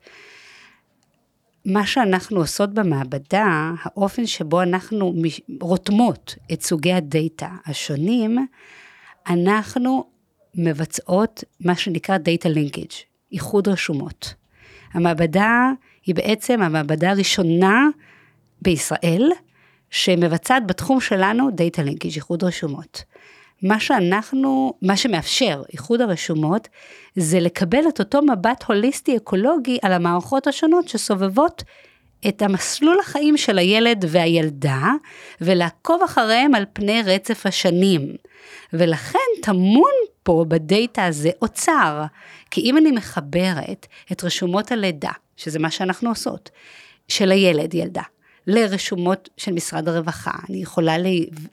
מה 1.65 1.87
שאנחנו 1.87 2.41
עושות 2.41 2.75
במעבדה, 2.75 3.73
האופן 3.83 4.27
שבו 4.27 4.63
אנחנו 4.63 5.15
רותמות 5.61 6.35
את 6.53 6.63
סוגי 6.63 6.93
הדאטה 6.93 7.49
השונים, 7.67 8.47
אנחנו 9.29 10.05
מבצעות 10.55 11.45
מה 11.61 11.77
שנקרא 11.77 12.17
Data 12.17 12.49
Linkage, 12.49 12.95
איחוד 13.33 13.69
רשומות. 13.69 14.35
המעבדה 14.93 15.71
היא 16.07 16.15
בעצם 16.15 16.63
המעבדה 16.63 17.11
הראשונה 17.11 17.89
בישראל 18.63 19.31
שמבצעת 19.91 20.67
בתחום 20.67 21.01
שלנו 21.01 21.49
Data 21.49 21.79
Linkage, 21.79 22.17
איחוד 22.17 22.45
רשומות. 22.45 23.05
מה 23.63 23.81
שאנחנו, 23.81 24.73
מה 24.83 24.97
שמאפשר 24.97 25.63
איחוד 25.73 26.01
הרשומות, 26.01 26.69
זה 27.17 27.41
לקבל 27.41 27.89
את 27.89 28.01
אותו 28.01 28.23
מבט 28.23 28.65
הוליסטי 28.69 29.17
אקולוגי 29.17 29.79
על 29.83 29.93
המערכות 29.93 30.47
השונות 30.47 30.89
שסובבות 30.89 31.63
את 32.29 32.43
המסלול 32.43 32.97
החיים 33.01 33.37
של 33.37 33.59
הילד 33.59 34.05
והילדה, 34.09 34.83
ולעקוב 35.41 36.03
אחריהם 36.03 36.55
על 36.55 36.65
פני 36.73 37.03
רצף 37.03 37.47
השנים. 37.47 38.17
ולכן 38.73 39.19
טמון 39.43 39.93
פה 40.23 40.45
בדאטה 40.49 41.05
הזה 41.05 41.31
אוצר. 41.43 42.03
כי 42.51 42.61
אם 42.61 42.77
אני 42.77 42.91
מחברת 42.91 43.87
את 44.13 44.25
רשומות 44.25 44.73
הלידה, 44.73 45.11
שזה 45.37 45.59
מה 45.59 45.71
שאנחנו 45.71 46.09
עושות, 46.09 46.51
של 47.09 47.33
הילד, 47.33 47.75
ילדה, 47.75 48.03
לרשומות 48.47 49.29
של 49.37 49.53
משרד 49.53 49.89
הרווחה, 49.89 50.31
אני 50.49 50.63
יכולה 50.63 50.97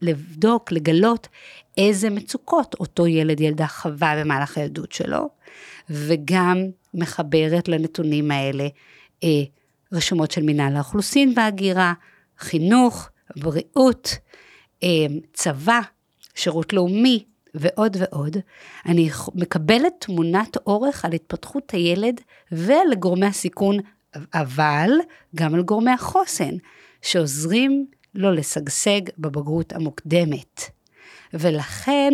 לבדוק, 0.01 0.71
לגלות 0.71 1.27
איזה 1.77 2.10
מצוקות 2.10 2.75
אותו 2.79 3.08
ילד, 3.08 3.39
ילדה 3.39 3.67
חווה 3.67 4.15
במהלך 4.19 4.58
הילדות 4.58 4.91
שלו, 4.91 5.29
וגם 5.89 6.65
מחברת 6.93 7.67
לנתונים 7.67 8.32
האלה 8.32 8.67
אה, 9.23 9.43
רשומות 9.91 10.32
של 10.32 10.43
מינהל 10.43 10.75
האוכלוסין 10.75 11.34
וההגירה, 11.36 11.93
חינוך, 12.39 13.10
בריאות, 13.36 14.17
אה, 14.84 15.06
צבא, 15.34 15.80
שירות 16.36 16.73
לאומי 16.73 17.25
ועוד 17.54 17.97
ועוד, 17.99 18.38
אני 18.86 19.10
מקבלת 19.36 19.93
תמונת 19.99 20.58
אורך 20.67 21.06
על 21.06 21.13
התפתחות 21.13 21.71
הילד 21.71 22.21
ועל 22.52 22.95
גורמי 22.99 23.25
הסיכון, 23.25 23.78
אבל 24.34 24.89
גם 25.36 25.56
על 25.56 25.62
גורמי 25.62 25.91
החוסן, 25.91 26.56
שעוזרים 27.02 27.86
לו 28.15 28.32
לשגשג 28.32 29.02
בבגרות 29.17 29.73
המוקדמת. 29.73 30.62
ולכן, 31.34 32.13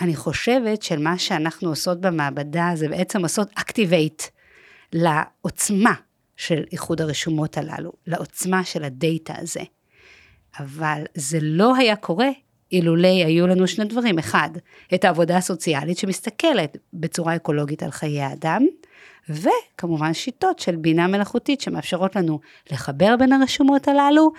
אני 0.00 0.16
חושבת 0.16 0.82
שמה 0.82 1.18
שאנחנו 1.18 1.68
עושות 1.68 2.00
במעבדה 2.00 2.70
זה 2.74 2.88
בעצם 2.88 3.22
לעשות 3.22 3.48
activate 3.54 4.22
לעוצמה 4.92 5.94
של 6.36 6.64
איחוד 6.72 7.00
הרשומות 7.00 7.58
הללו, 7.58 7.92
לעוצמה 8.06 8.64
של 8.64 8.84
הדאטה 8.84 9.34
הזה. 9.38 9.62
אבל 10.58 11.04
זה 11.14 11.38
לא 11.42 11.76
היה 11.76 11.96
קורה 11.96 12.28
אילולא 12.72 13.08
היו 13.08 13.46
לנו 13.46 13.66
שני 13.66 13.84
דברים. 13.84 14.18
אחד, 14.18 14.50
את 14.94 15.04
העבודה 15.04 15.36
הסוציאלית 15.36 15.98
שמסתכלת 15.98 16.76
בצורה 16.92 17.36
אקולוגית 17.36 17.82
על 17.82 17.90
חיי 17.90 18.20
האדם, 18.22 18.66
וכמובן 19.28 20.14
שיטות 20.14 20.58
של 20.58 20.76
בינה 20.76 21.06
מלאכותית 21.06 21.60
שמאפשרות 21.60 22.16
לנו 22.16 22.40
לחבר 22.72 23.16
בין 23.18 23.32
הרשומות 23.32 23.88
הללו, 23.88 24.32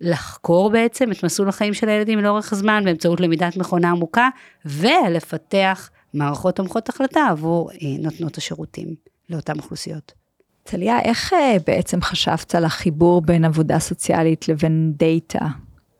לחקור 0.00 0.70
בעצם 0.70 1.12
את 1.12 1.24
מסלול 1.24 1.48
החיים 1.48 1.74
של 1.74 1.88
הילדים 1.88 2.18
לאורך 2.18 2.52
הזמן 2.52 2.84
באמצעות 2.84 3.20
למידת 3.20 3.56
מכונה 3.56 3.90
עמוקה, 3.90 4.28
ולפתח 4.64 5.90
מערכות 6.14 6.56
תומכות 6.56 6.88
החלטה 6.88 7.26
עבור 7.30 7.70
אה, 7.70 7.76
נותנות 7.98 8.38
השירותים 8.38 8.94
לאותן 9.30 9.58
אוכלוסיות. 9.58 10.21
טליה, 10.62 11.00
איך 11.00 11.32
אה, 11.32 11.56
בעצם 11.66 12.02
חשבת 12.02 12.54
על 12.54 12.64
החיבור 12.64 13.22
בין 13.22 13.44
עבודה 13.44 13.78
סוציאלית 13.78 14.48
לבין 14.48 14.92
דאטה 14.96 15.46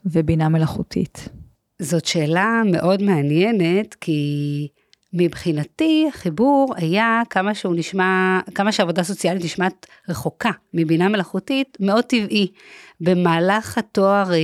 ובינה 0.06 0.48
מלאכותית? 0.48 1.28
זאת 1.78 2.04
שאלה 2.04 2.62
מאוד 2.66 3.02
מעניינת, 3.02 3.94
כי 3.94 4.68
מבחינתי 5.12 6.06
החיבור 6.08 6.74
היה 6.76 7.22
כמה 7.30 7.54
שהוא 7.54 7.74
נשמע, 7.76 8.40
כמה 8.54 8.72
שעבודה 8.72 9.02
סוציאלית 9.02 9.44
נשמעת 9.44 9.86
רחוקה 10.08 10.50
מבינה 10.74 11.08
מלאכותית, 11.08 11.78
מאוד 11.80 12.04
טבעי. 12.04 12.52
במהלך 13.00 13.78
התואר 13.78 14.32
אה, 14.32 14.38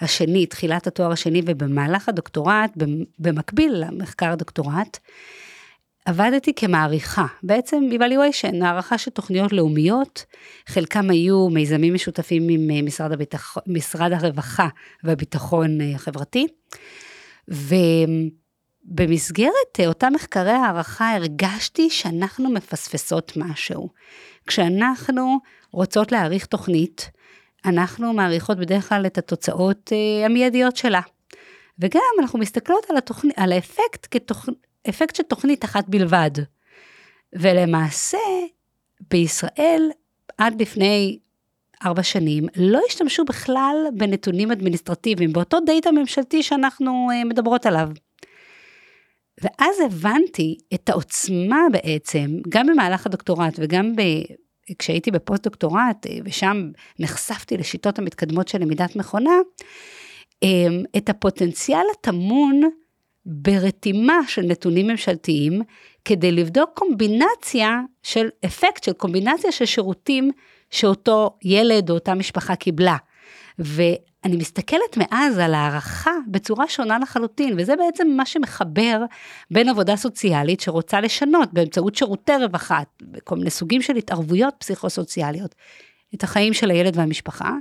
השני, 0.00 0.46
תחילת 0.46 0.86
התואר 0.86 1.12
השני 1.12 1.42
ובמהלך 1.46 2.08
הדוקטורט, 2.08 2.70
במקביל 3.18 3.74
למחקר 3.76 4.32
הדוקטורט, 4.32 4.98
עבדתי 6.04 6.54
כמעריכה, 6.54 7.26
בעצם 7.42 7.82
evaluation, 7.92 8.64
הערכה 8.64 8.98
של 8.98 9.10
תוכניות 9.10 9.52
לאומיות, 9.52 10.24
חלקם 10.66 11.10
היו 11.10 11.48
מיזמים 11.48 11.94
משותפים 11.94 12.48
עם 12.50 12.70
אה, 12.70 12.82
משרד, 12.82 13.12
הביטח... 13.12 13.56
משרד 13.66 14.12
הרווחה 14.12 14.68
והביטחון 15.04 15.80
אה, 15.80 15.94
החברתי, 15.94 16.46
ובמסגרת 18.88 19.80
אה, 19.80 19.86
אותם 19.86 20.12
מחקרי 20.14 20.50
הערכה 20.50 21.14
הרגשתי 21.14 21.90
שאנחנו 21.90 22.50
מפספסות 22.50 23.32
משהו. 23.36 23.88
כשאנחנו 24.46 25.38
רוצות 25.72 26.12
להעריך 26.12 26.46
תוכנית, 26.46 27.10
אנחנו 27.64 28.12
מעריכות 28.12 28.58
בדרך 28.58 28.88
כלל 28.88 29.06
את 29.06 29.18
התוצאות 29.18 29.92
המיידיות 30.24 30.76
שלה. 30.76 31.00
וגם 31.78 32.02
אנחנו 32.20 32.38
מסתכלות 32.38 32.90
על, 32.90 32.96
התוכנית, 32.96 33.38
על 33.38 33.52
האפקט 33.52 34.06
כתוכנית, 34.10 34.73
אפקט 34.88 35.16
של 35.16 35.22
תוכנית 35.22 35.64
אחת 35.64 35.88
בלבד. 35.88 36.30
ולמעשה, 37.32 38.18
בישראל, 39.10 39.90
עד 40.38 40.62
לפני 40.62 41.18
ארבע 41.84 42.02
שנים, 42.02 42.46
לא 42.56 42.80
השתמשו 42.88 43.24
בכלל 43.24 43.76
בנתונים 43.96 44.50
אדמיניסטרטיביים, 44.50 45.32
באותו 45.32 45.60
דאטה 45.60 45.92
ממשלתי 45.92 46.42
שאנחנו 46.42 47.08
uh, 47.10 47.28
מדברות 47.28 47.66
עליו. 47.66 47.88
ואז 49.42 49.80
הבנתי 49.86 50.58
את 50.74 50.88
העוצמה 50.88 51.60
בעצם, 51.72 52.26
גם 52.48 52.66
במהלך 52.66 53.06
הדוקטורט 53.06 53.54
וגם 53.58 53.96
ב... 53.96 54.02
כשהייתי 54.78 55.10
בפוסט-דוקטורט, 55.10 56.06
אה, 56.06 56.18
ושם 56.24 56.70
נחשפתי 56.98 57.56
לשיטות 57.56 57.98
המתקדמות 57.98 58.48
של 58.48 58.58
למידת 58.58 58.96
מכונה, 58.96 59.32
אה, 60.42 60.48
את 60.96 61.08
הפוטנציאל 61.08 61.84
הטמון 61.92 62.60
ברתימה 63.26 64.18
של 64.28 64.42
נתונים 64.42 64.86
ממשלתיים, 64.86 65.62
כדי 66.04 66.32
לבדוק 66.32 66.70
קומבינציה 66.74 67.80
של 68.02 68.28
אפקט 68.44 68.84
של 68.84 68.92
קומבינציה 68.92 69.52
של 69.52 69.64
שירותים 69.64 70.30
שאותו 70.70 71.38
ילד 71.42 71.90
או 71.90 71.94
אותה 71.94 72.14
משפחה 72.14 72.56
קיבלה. 72.56 72.96
ואני 73.58 74.36
מסתכלת 74.36 74.96
מאז 74.96 75.38
על 75.38 75.54
הערכה 75.54 76.12
בצורה 76.28 76.68
שונה 76.68 76.98
לחלוטין, 76.98 77.54
וזה 77.58 77.76
בעצם 77.76 78.08
מה 78.08 78.26
שמחבר 78.26 79.02
בין 79.50 79.68
עבודה 79.68 79.96
סוציאלית 79.96 80.60
שרוצה 80.60 81.00
לשנות 81.00 81.52
באמצעות 81.52 81.94
שירותי 81.94 82.32
רווחה, 82.42 82.80
בכל 83.02 83.36
מיני 83.36 83.50
סוגים 83.50 83.82
של 83.82 83.96
התערבויות 83.96 84.54
פסיכוסוציאליות, 84.58 85.54
את 86.14 86.22
החיים 86.22 86.52
של 86.52 86.70
הילד 86.70 86.96
והמשפחה, 86.96 87.52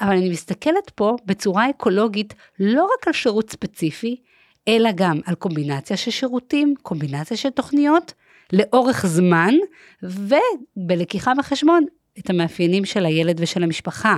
אבל 0.00 0.16
אני 0.16 0.30
מסתכלת 0.30 0.90
פה 0.94 1.16
בצורה 1.26 1.70
אקולוגית 1.70 2.34
לא 2.58 2.84
רק 2.84 3.06
על 3.06 3.12
שירות 3.12 3.50
ספציפי, 3.50 4.16
אלא 4.70 4.90
גם 4.94 5.20
על 5.26 5.34
קומבינציה 5.34 5.96
של 5.96 6.10
שירותים, 6.10 6.74
קומבינציה 6.82 7.36
של 7.36 7.50
תוכניות, 7.50 8.12
לאורך 8.52 9.06
זמן, 9.06 9.54
ובלקיחה 10.02 11.32
בחשבון 11.38 11.84
את 12.18 12.30
המאפיינים 12.30 12.84
של 12.84 13.06
הילד 13.06 13.40
ושל 13.40 13.62
המשפחה. 13.62 14.16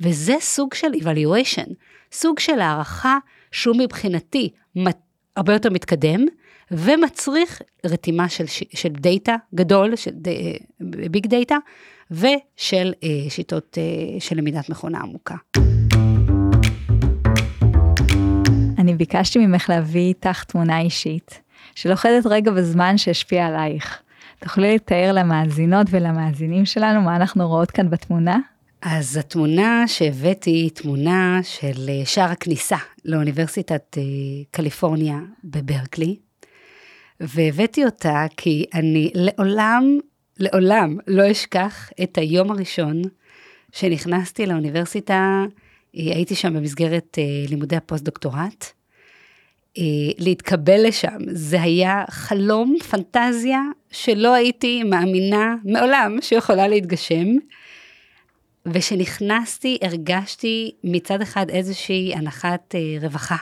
וזה 0.00 0.34
סוג 0.40 0.74
של 0.74 0.86
evaluation, 1.02 1.72
סוג 2.12 2.38
של 2.38 2.60
הערכה 2.60 3.18
שהוא 3.52 3.76
מבחינתי 3.78 4.50
הרבה 5.36 5.52
יותר 5.52 5.70
מתקדם, 5.70 6.26
ומצריך 6.70 7.62
רתימה 7.86 8.28
של, 8.28 8.44
של 8.74 8.88
דאטה 8.88 9.36
גדול, 9.54 9.96
של 9.96 10.10
big 11.10 11.26
data, 11.26 11.56
ושל 12.10 12.92
אה, 13.02 13.08
שיטות 13.30 13.78
אה, 13.78 14.20
של 14.20 14.36
למידת 14.36 14.68
מכונה 14.68 14.98
עמוקה. 14.98 15.34
ביקשתי 19.02 19.46
ממך 19.46 19.70
להביא 19.70 20.08
איתך 20.08 20.44
תמונה 20.44 20.80
אישית, 20.80 21.40
שלוכדת 21.74 22.26
רגע 22.26 22.50
בזמן 22.50 22.98
שהשפיע 22.98 23.46
עלייך. 23.46 24.02
תוכלי 24.38 24.74
לתאר 24.74 25.12
למאזינות 25.12 25.86
ולמאזינים 25.90 26.64
שלנו 26.64 27.02
מה 27.02 27.16
אנחנו 27.16 27.48
רואות 27.48 27.70
כאן 27.70 27.90
בתמונה? 27.90 28.38
אז 28.82 29.16
התמונה 29.16 29.84
שהבאתי 29.86 30.50
היא 30.50 30.70
תמונה 30.70 31.40
של 31.42 31.88
אה, 31.88 32.06
שער 32.06 32.30
הכניסה 32.30 32.76
לאוניברסיטת 33.04 33.98
אה, 33.98 34.02
קליפורניה 34.50 35.18
בברקלי, 35.44 36.16
והבאתי 37.20 37.84
אותה 37.84 38.26
כי 38.36 38.66
אני 38.74 39.10
לעולם, 39.14 39.98
לעולם 40.38 40.96
לא 41.06 41.30
אשכח 41.30 41.90
את 42.02 42.18
היום 42.18 42.50
הראשון 42.50 43.02
שנכנסתי 43.72 44.46
לאוניברסיטה, 44.46 45.44
אה, 45.96 46.14
הייתי 46.14 46.34
שם 46.34 46.54
במסגרת 46.54 47.18
לימודי 47.48 47.76
הפוסט-דוקטורט. 47.76 48.81
להתקבל 50.18 50.86
לשם, 50.86 51.18
זה 51.28 51.62
היה 51.62 52.04
חלום, 52.10 52.76
פנטזיה, 52.90 53.60
שלא 53.90 54.34
הייתי 54.34 54.82
מאמינה 54.82 55.54
מעולם 55.64 56.18
שיכולה 56.20 56.68
להתגשם. 56.68 57.26
וכשנכנסתי 58.66 59.78
הרגשתי 59.82 60.70
מצד 60.84 61.22
אחד 61.22 61.50
איזושהי 61.50 62.14
הנחת 62.14 62.74
אה, 62.74 62.96
רווחה, 63.02 63.36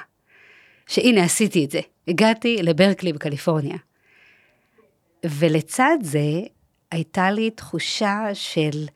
שהנה 0.86 1.24
עשיתי 1.24 1.64
את 1.64 1.70
זה, 1.70 1.80
הגעתי 2.08 2.56
לברקלי 2.62 3.12
בקליפורניה. 3.12 3.76
ולצד 5.24 5.98
זה 6.02 6.40
הייתה 6.90 7.30
לי 7.30 7.50
תחושה 7.50 8.20
של 8.32 8.86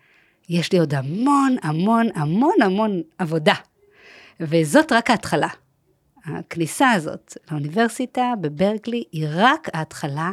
יש 0.48 0.72
לי 0.72 0.78
עוד 0.78 0.94
המון 0.94 1.56
המון 1.62 2.06
המון 2.14 2.62
המון 2.62 3.02
עבודה, 3.18 3.54
וזאת 4.40 4.92
רק 4.92 5.10
ההתחלה. 5.10 5.48
הכניסה 6.24 6.90
הזאת 6.90 7.36
לאוניברסיטה 7.50 8.32
בברקלי 8.40 9.04
היא 9.12 9.26
רק 9.30 9.68
ההתחלה 9.72 10.30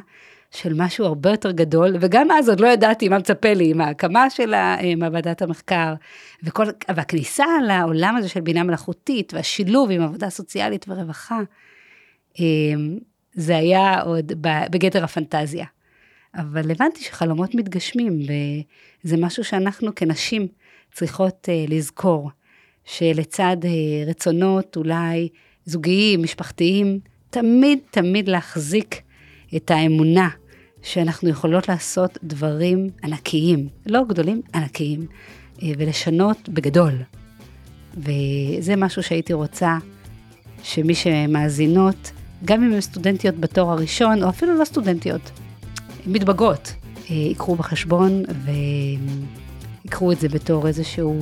של 0.52 0.74
משהו 0.74 1.06
הרבה 1.06 1.30
יותר 1.30 1.52
גדול, 1.52 1.96
וגם 2.00 2.32
אז 2.32 2.50
עוד 2.50 2.60
לא 2.60 2.68
ידעתי 2.68 3.10
מה 3.10 3.18
מצפה 3.18 3.54
לי 3.54 3.72
עם 3.72 3.82
ההקמה 3.82 4.30
של 4.30 4.54
מעבדת 4.98 5.42
המחקר, 5.42 5.94
וכל, 6.44 6.66
והכניסה 6.96 7.46
לעולם 7.68 8.16
הזה 8.16 8.30
של 8.30 8.42
בינה 8.42 8.64
מלאכותית, 8.64 9.34
והשילוב 9.34 9.92
עם 9.92 10.02
עבודה 10.02 10.30
סוציאלית 10.30 10.86
ורווחה, 10.88 11.39
אמ, 12.39 12.98
זה 13.34 13.58
היה 13.58 14.02
עוד 14.02 14.32
בגדר 14.42 15.04
הפנטזיה. 15.04 15.66
אבל 16.36 16.72
הבנתי 16.72 17.02
שחלומות 17.02 17.56
מתגשמים, 17.56 18.20
וזה 19.04 19.18
משהו 19.18 19.44
שאנחנו 19.44 19.96
כנשים 19.96 20.48
צריכות 20.94 21.50
אה, 21.50 21.66
לזכור, 21.68 22.32
שלצד 22.86 23.58
אה, 23.64 24.10
רצונות 24.10 24.78
אולי 24.78 25.30
זוגיים, 25.72 26.24
משפחתיים, 26.24 26.99
תמיד 27.30 27.80
תמיד 27.91 28.30
להחזיק 28.30 29.01
את 29.55 29.72
האמונה 29.72 30.30
שאנחנו 30.82 31.30
יכולות 31.30 31.69
לעשות 31.69 32.17
דברים 32.24 32.89
ענקיים, 33.03 33.67
לא 33.86 34.03
גדולים, 34.07 34.41
ענקיים, 34.55 35.05
אה, 35.63 35.72
ולשנות 35.78 36.49
בגדול. 36.49 36.93
וזה 37.97 38.76
משהו 38.78 39.03
שהייתי 39.03 39.34
רוצה 39.34 39.78
שמי 40.63 40.95
שמאזינות, 40.95 42.11
גם 42.45 42.63
אם 42.63 42.74
הן 42.74 42.82
סטודנטיות 42.82 43.36
בתואר 43.36 43.72
הראשון, 43.72 44.24
או 44.24 44.30
אפילו 44.30 44.57
לא 44.57 44.65
סטודנטיות, 44.65 45.32
מתבגרות, 46.07 46.74
אה, 47.09 47.15
ייקחו 47.15 47.55
בחשבון 47.55 48.24
ויקחו 49.86 50.11
את 50.11 50.19
זה 50.19 50.30
בתור 50.30 50.67
איזשהו 50.67 51.19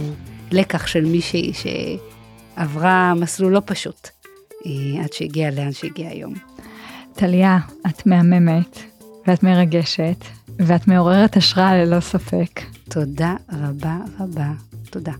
לקח 0.51 0.87
של 0.87 1.05
מישהי 1.05 1.51
שעברה 1.53 3.13
מסלול 3.13 3.53
לא 3.53 3.61
פשוט, 3.65 4.09
עד 5.03 5.13
שהגיעה 5.13 5.51
לאן 5.51 5.71
שהגיעה 5.71 6.11
היום. 6.11 6.33
טליה, 7.13 7.59
את 7.87 8.05
מהממת, 8.05 8.79
ואת 9.27 9.43
מרגשת, 9.43 10.25
ואת 10.59 10.87
מעוררת 10.87 11.37
השראה 11.37 11.85
ללא 11.85 11.99
ספק. 11.99 12.61
תודה 12.89 13.35
רבה 13.51 13.97
רבה. 14.19 14.51
תודה. 14.89 15.11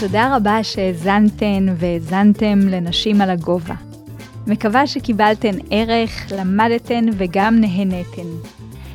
תודה 0.00 0.36
רבה 0.36 0.64
שהאזנתן 0.64 1.66
והאזנתם 1.76 2.58
לנשים 2.58 3.20
על 3.20 3.30
הגובה. 3.30 3.74
מקווה 4.46 4.86
שקיבלתן 4.86 5.54
ערך, 5.70 6.32
למדתן 6.36 7.04
וגם 7.16 7.60
נהנתן. 7.60 8.48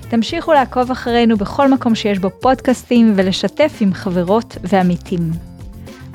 תמשיכו 0.09 0.53
לעקוב 0.53 0.91
אחרינו 0.91 1.37
בכל 1.37 1.71
מקום 1.71 1.95
שיש 1.95 2.19
בו 2.19 2.29
פודקאסטים 2.41 3.13
ולשתף 3.15 3.77
עם 3.81 3.93
חברות 3.93 4.57
ועמיתים. 4.63 5.48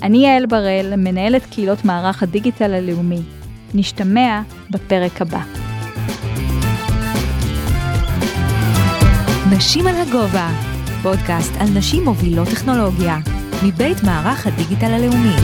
אני 0.04 0.26
יעל 0.26 0.46
בראל, 0.46 0.96
מנהלת 0.96 1.46
קהילות 1.46 1.84
מערך 1.84 2.22
הדיגיטל 2.22 2.74
הלאומי. 2.74 3.20
נשתמע 3.74 4.40
בפרק 4.70 5.22
הבא. 5.22 5.40
נשים 9.56 9.86
על 9.86 9.94
הגובה, 9.96 10.48
פודקאסט 11.02 11.52
על 11.60 11.68
נשים 11.74 12.04
מובילות 12.04 12.48
טכנולוגיה, 12.48 13.18
מבית 13.64 14.02
מערך 14.02 14.46
הדיגיטל 14.46 14.90
הלאומי. 14.90 15.36